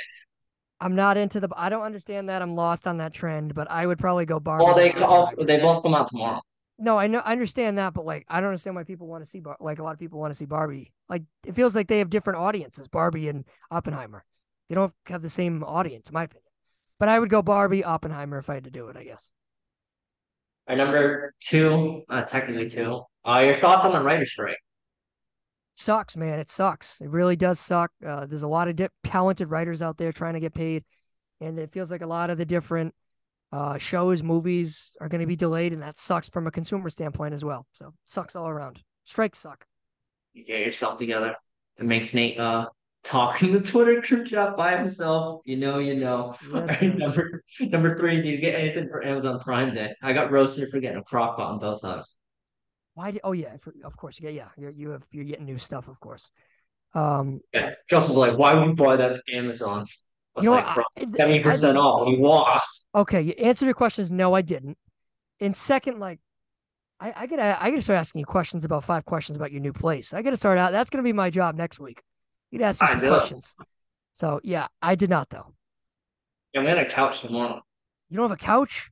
[0.80, 1.48] I'm not into the.
[1.56, 2.42] I don't understand that.
[2.42, 4.64] I'm lost on that trend, but I would probably go Barbie.
[4.64, 6.42] Well, they all, they both come out tomorrow.
[6.78, 9.30] No, I know I understand that, but like I don't understand why people want to
[9.30, 10.92] see Bar- like a lot of people want to see Barbie.
[11.08, 14.24] Like it feels like they have different audiences, Barbie and Oppenheimer.
[14.68, 16.42] They don't have the same audience, in my opinion.
[16.98, 19.30] But I would go Barbie, Oppenheimer if I had to do it, I guess.
[20.68, 23.02] Our number two, uh, technically two.
[23.26, 24.58] Uh, your thoughts on the writer's strike?
[25.74, 26.38] sucks, man.
[26.38, 27.00] It sucks.
[27.00, 27.90] It really does suck.
[28.04, 30.84] Uh, there's a lot of di- talented writers out there trying to get paid,
[31.40, 32.94] and it feels like a lot of the different
[33.52, 37.34] uh, shows, movies are going to be delayed, and that sucks from a consumer standpoint
[37.34, 37.66] as well.
[37.72, 38.80] So sucks all around.
[39.04, 39.66] Strikes suck.
[40.32, 41.36] You get yourself together.
[41.78, 42.68] It makes Nate uh
[43.04, 45.42] talk in the Twitter group chat by himself.
[45.44, 46.34] You know, you know.
[46.52, 49.94] Yes, number number three, do you get anything for Amazon Prime Day?
[50.02, 52.16] I got roasted for getting a crock pot on both sides.
[52.94, 53.12] Why?
[53.12, 54.20] Did, oh yeah, for, of course.
[54.20, 54.48] Yeah, yeah.
[54.56, 56.30] You're, you have you're getting new stuff, of course.
[56.94, 57.72] Um, Yeah.
[57.88, 59.86] Justin's like, why would you buy that on Amazon?
[60.34, 62.08] Was You know like, seventy percent off.
[62.08, 62.86] You lost.
[62.94, 64.10] okay, you answered your questions.
[64.10, 64.76] No, I didn't.
[65.40, 66.18] And second, like,
[67.00, 69.72] I, I gotta I gotta start asking you questions about five questions about your new
[69.72, 70.12] place.
[70.12, 70.72] I gotta start out.
[70.72, 72.02] That's gonna be my job next week.
[72.50, 73.54] You'd ask me some questions.
[74.12, 75.54] So yeah, I did not though.
[76.56, 77.62] I'm gonna a couch tomorrow.
[78.10, 78.90] You don't have a couch?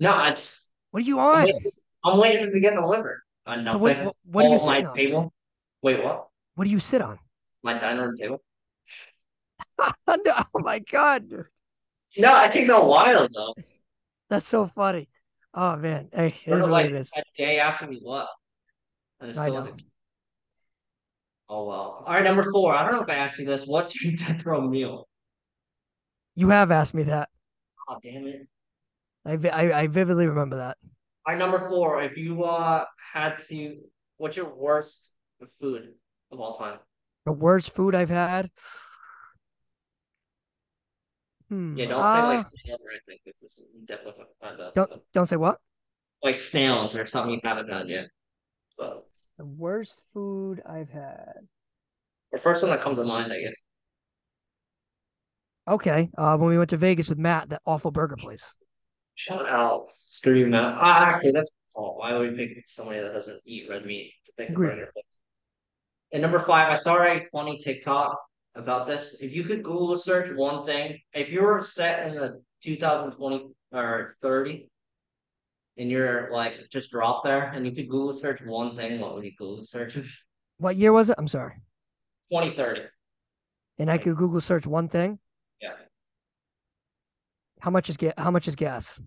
[0.00, 1.44] No, it's What are you I'm on?
[1.44, 1.70] waiting,
[2.04, 3.22] I'm waiting to get delivered.
[3.46, 3.80] Uh, So nothing.
[3.80, 4.94] what what, what are you Oh, my on?
[4.94, 5.32] table.
[5.82, 6.28] Wait, what?
[6.56, 7.18] What do you sit on?
[7.62, 8.42] My dining room table?
[10.08, 11.46] No, oh my god, dude.
[12.18, 13.54] No, it takes a while though.
[14.28, 15.08] that's so funny.
[15.54, 17.10] Oh man, hey, it what like it is.
[17.16, 18.30] a day after we left.
[19.20, 19.82] And it still wasn't.
[21.48, 22.04] Oh well.
[22.06, 22.74] All right, number four.
[22.74, 23.62] I don't know if I asked you this.
[23.66, 25.08] What's your death row meal?
[26.34, 27.28] You have asked me that.
[27.88, 28.46] Oh damn it.
[29.24, 30.78] I, vi- I I vividly remember that.
[31.26, 32.02] All right, number four.
[32.02, 33.76] If you uh had to,
[34.16, 35.10] what's your worst
[35.60, 35.92] food
[36.32, 36.78] of all time?
[37.26, 38.50] The worst food I've had.
[41.50, 41.76] Hmm.
[41.76, 43.18] Yeah, don't say like uh, snails or anything.
[43.26, 45.58] This is definitely not don't don't say what.
[46.22, 48.06] Like snails or something you haven't done yet.
[48.78, 49.04] But
[49.36, 51.32] The worst food I've had.
[52.32, 53.54] the first one that comes to mind, I guess.
[55.68, 56.10] Okay.
[56.16, 58.54] Uh, when we went to Vegas with Matt, that awful burger place.
[59.16, 60.74] Shout out, screw you, Matt.
[60.78, 61.98] Ah, actually, that's my fault.
[61.98, 64.92] Why would we pick somebody that doesn't eat red meat to pick a burger?
[66.12, 68.18] And number five, I saw a funny TikTok
[68.54, 69.16] about this.
[69.20, 74.16] If you could Google search one thing, if you were set in the 2020 or
[74.22, 74.68] 30,
[75.78, 79.24] and you're like just drop there, and you could Google search one thing, what would
[79.24, 79.98] you Google search?
[80.58, 81.16] What year was it?
[81.18, 81.54] I'm sorry.
[82.32, 82.82] 2030.
[83.78, 85.18] And I could Google search one thing.
[85.62, 85.72] Yeah.
[87.60, 89.00] How much is ga- How much is gas?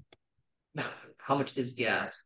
[1.17, 2.23] How much is gas?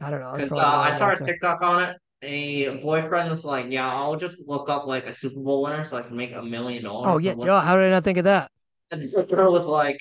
[0.00, 0.32] I don't know.
[0.32, 1.16] 'Cause, probably uh, I saw a.
[1.16, 1.96] TikTok on it.
[2.24, 5.96] A boyfriend was like, "Yeah, I'll just look up like a Super Bowl winner so
[5.98, 7.34] I can make a million dollars." Oh yeah.
[7.38, 8.50] yeah, How did I not think of that?
[8.90, 9.98] And the girl was like,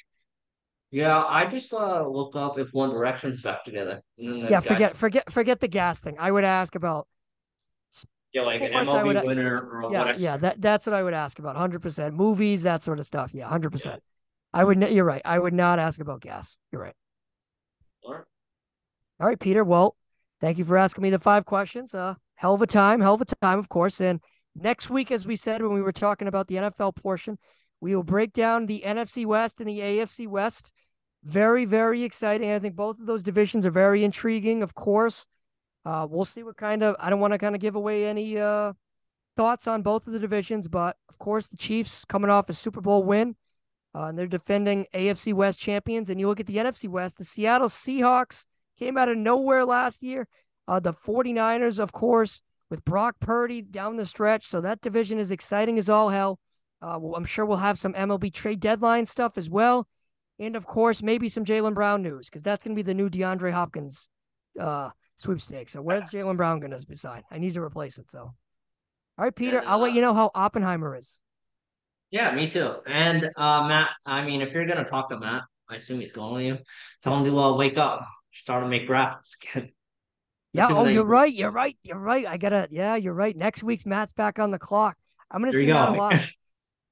[0.91, 4.59] "Yeah, I just uh look up if One Direction's back together." And then the Yeah.
[4.61, 6.15] Forget forget forget the gas thing.
[6.19, 7.07] I would ask about.
[8.31, 9.99] Yeah, like an sports, MLB would- winner or Yeah.
[9.99, 10.19] whatever.
[10.19, 10.37] Yeah.
[10.37, 11.55] That that's what I would ask about.
[11.55, 12.15] Hundred percent.
[12.15, 13.31] Movies, that sort of stuff.
[13.33, 13.47] Yeah.
[13.47, 14.01] Hundred percent.
[14.51, 14.81] I would.
[14.91, 15.21] You're right.
[15.25, 16.57] I would not ask about gas.
[16.71, 16.95] You're right.
[18.05, 18.23] Alright.
[19.19, 19.63] All right, Peter.
[19.63, 19.95] Well,
[20.43, 21.95] thank you for asking me the five questions.
[21.95, 24.01] Uh, hell of a time, hell of a time, of course.
[24.01, 24.19] And
[24.53, 27.39] next week, as we said when we were talking about the NFL portion,
[27.79, 30.73] we will break down the NFC West and the AFC West.
[31.23, 32.51] Very, very exciting.
[32.51, 35.27] I think both of those divisions are very intriguing, of course.
[35.85, 38.37] Uh, we'll see what kind of, I don't want to kind of give away any
[38.37, 38.73] uh,
[39.37, 42.81] thoughts on both of the divisions, but of course, the Chiefs coming off a Super
[42.81, 43.37] Bowl win.
[43.95, 46.09] Uh, and they're defending AFC West champions.
[46.09, 48.45] And you look at the NFC West, the Seattle Seahawks
[48.77, 50.27] came out of nowhere last year.
[50.67, 54.47] Uh, the 49ers, of course, with Brock Purdy down the stretch.
[54.47, 56.39] So that division is exciting as all hell.
[56.81, 59.87] Uh, well, I'm sure we'll have some MLB trade deadline stuff as well.
[60.39, 63.09] And of course, maybe some Jaylen Brown news because that's going to be the new
[63.09, 64.09] DeAndre Hopkins
[64.59, 65.73] uh, sweepstakes.
[65.73, 67.23] So where's Jaylen Brown going to be signed?
[67.31, 68.09] I need to replace it.
[68.09, 68.35] So, all
[69.17, 71.19] right, Peter, And, I'll let uh, you know how Oppenheimer is.
[72.11, 72.75] Yeah, me too.
[72.85, 76.33] And uh, Matt, I mean, if you're gonna talk to Matt, I assume he's going
[76.33, 76.57] with you.
[77.01, 79.71] Tell him to uh, wake up, start to make graphics again.
[80.55, 80.67] Yeah.
[80.69, 81.33] Oh, you're right.
[81.33, 81.75] You're right.
[81.81, 82.27] You're right.
[82.27, 82.67] I gotta.
[82.69, 83.35] Yeah, you're right.
[83.35, 84.95] Next week's Matt's back on the clock.
[85.31, 86.13] I'm gonna There see Matt a lot.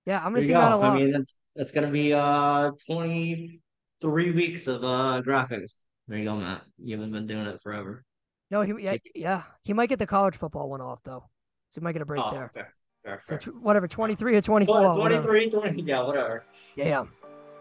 [0.08, 0.60] Yeah, I'm gonna see go.
[0.60, 0.96] Matt a lot.
[0.96, 5.76] I mean, that's, that's gonna be uh 23 weeks of uh graphics.
[6.08, 6.64] There you go, Matt.
[6.84, 8.04] You haven't been doing it forever.
[8.50, 11.24] no, he yeah, yeah he might get the college football one off though,
[11.70, 12.50] so he might get a break oh, there.
[12.50, 12.74] fair,
[13.06, 13.54] fair, So fair.
[13.54, 14.76] tw- whatever, 23 or 24.
[14.76, 15.22] Tw- whatever.
[15.28, 16.44] 23, 20, yeah, whatever.
[16.76, 17.06] Yeah, yeah.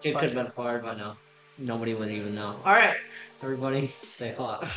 [0.03, 1.19] Kid could have been fired by now.
[1.59, 2.57] Nobody would even know.
[2.65, 2.97] All right,
[3.43, 4.69] everybody, stay hot.